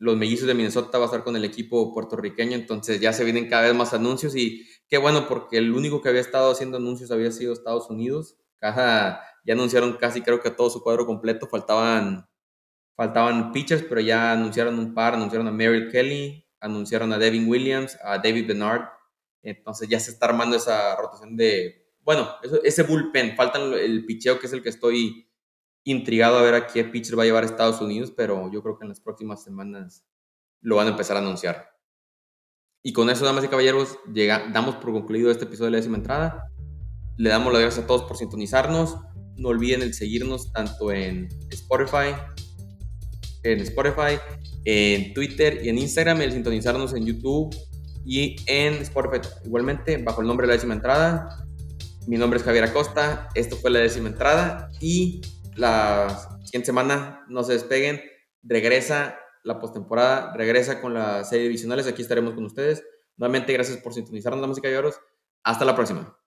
los 0.00 0.16
mellizos 0.16 0.48
de 0.48 0.54
Minnesota 0.54 0.98
va 0.98 1.04
a 1.04 1.06
estar 1.06 1.22
con 1.22 1.36
el 1.36 1.44
equipo 1.44 1.94
puertorriqueño. 1.94 2.56
Entonces 2.56 3.00
ya 3.00 3.12
se 3.12 3.22
vienen 3.22 3.48
cada 3.48 3.62
vez 3.62 3.74
más 3.74 3.94
anuncios 3.94 4.34
y 4.34 4.66
qué 4.88 4.98
bueno 4.98 5.28
porque 5.28 5.58
el 5.58 5.72
único 5.72 6.02
que 6.02 6.08
había 6.08 6.20
estado 6.20 6.50
haciendo 6.50 6.78
anuncios 6.78 7.12
había 7.12 7.30
sido 7.30 7.52
Estados 7.52 7.88
Unidos. 7.88 8.36
Cada, 8.58 9.22
ya 9.44 9.54
anunciaron 9.54 9.92
casi 9.98 10.22
creo 10.22 10.40
que 10.40 10.50
todo 10.50 10.70
su 10.70 10.82
cuadro 10.82 11.06
completo. 11.06 11.46
Faltaban, 11.46 12.26
faltaban 12.96 13.52
pitchers, 13.52 13.84
pero 13.84 14.00
ya 14.00 14.32
anunciaron 14.32 14.76
un 14.78 14.92
par. 14.92 15.14
Anunciaron 15.14 15.46
a 15.46 15.52
Merrill 15.52 15.92
Kelly, 15.92 16.44
anunciaron 16.58 17.12
a 17.12 17.18
Devin 17.18 17.48
Williams, 17.48 17.96
a 18.02 18.18
David 18.18 18.48
Bernard 18.48 18.88
entonces 19.42 19.88
ya 19.88 19.98
se 20.00 20.10
está 20.10 20.26
armando 20.26 20.56
esa 20.56 20.96
rotación 20.96 21.36
de, 21.36 21.86
bueno, 22.02 22.28
ese 22.62 22.82
bullpen, 22.82 23.36
faltan 23.36 23.72
el 23.72 24.04
picheo 24.04 24.38
que 24.38 24.46
es 24.46 24.52
el 24.52 24.62
que 24.62 24.68
estoy 24.68 25.29
intrigado 25.84 26.38
a 26.38 26.42
ver 26.42 26.54
a 26.54 26.66
qué 26.66 26.84
pitcher 26.84 27.18
va 27.18 27.22
a 27.22 27.26
llevar 27.26 27.42
a 27.42 27.46
Estados 27.46 27.80
Unidos, 27.80 28.12
pero 28.16 28.50
yo 28.52 28.62
creo 28.62 28.78
que 28.78 28.84
en 28.84 28.90
las 28.90 29.00
próximas 29.00 29.42
semanas 29.42 30.04
lo 30.60 30.76
van 30.76 30.88
a 30.88 30.90
empezar 30.90 31.16
a 31.16 31.20
anunciar. 31.20 31.70
Y 32.82 32.92
con 32.92 33.10
eso, 33.10 33.24
damas 33.24 33.44
y 33.44 33.48
caballeros, 33.48 33.98
llega, 34.12 34.48
damos 34.52 34.76
por 34.76 34.92
concluido 34.92 35.30
este 35.30 35.44
episodio 35.44 35.66
de 35.66 35.72
la 35.72 35.76
décima 35.78 35.98
entrada. 35.98 36.50
Le 37.18 37.28
damos 37.28 37.52
las 37.52 37.62
gracias 37.62 37.84
a 37.84 37.86
todos 37.86 38.04
por 38.04 38.16
sintonizarnos. 38.16 38.96
No 39.36 39.48
olviden 39.48 39.82
el 39.82 39.92
seguirnos 39.92 40.52
tanto 40.52 40.90
en 40.90 41.28
Spotify, 41.50 42.14
en 43.42 43.60
Spotify, 43.60 44.18
en 44.64 45.12
Twitter 45.14 45.60
y 45.62 45.68
en 45.68 45.78
Instagram, 45.78 46.22
el 46.22 46.32
sintonizarnos 46.32 46.94
en 46.94 47.04
YouTube 47.04 47.54
y 48.04 48.36
en 48.46 48.74
Spotify 48.74 49.26
igualmente 49.44 49.98
bajo 49.98 50.22
el 50.22 50.26
nombre 50.26 50.46
de 50.46 50.48
la 50.48 50.54
décima 50.54 50.74
entrada. 50.74 51.44
Mi 52.06 52.16
nombre 52.16 52.38
es 52.38 52.44
Javier 52.44 52.64
Acosta, 52.64 53.28
esto 53.34 53.56
fue 53.56 53.70
la 53.70 53.80
décima 53.80 54.08
entrada 54.08 54.70
y 54.80 55.20
la 55.60 56.40
siguiente 56.42 56.66
semana 56.66 57.24
no 57.28 57.44
se 57.44 57.52
despeguen, 57.52 58.02
regresa 58.42 59.18
la 59.44 59.60
postemporada, 59.60 60.32
regresa 60.34 60.80
con 60.80 60.94
la 60.94 61.24
serie 61.24 61.44
divisionales, 61.44 61.86
aquí 61.86 62.02
estaremos 62.02 62.34
con 62.34 62.44
ustedes. 62.44 62.84
Nuevamente 63.16 63.52
gracias 63.52 63.78
por 63.78 63.94
sintonizarnos, 63.94 64.46
música 64.48 64.70
y 64.70 64.74
Hasta 65.44 65.64
la 65.64 65.74
próxima. 65.74 66.19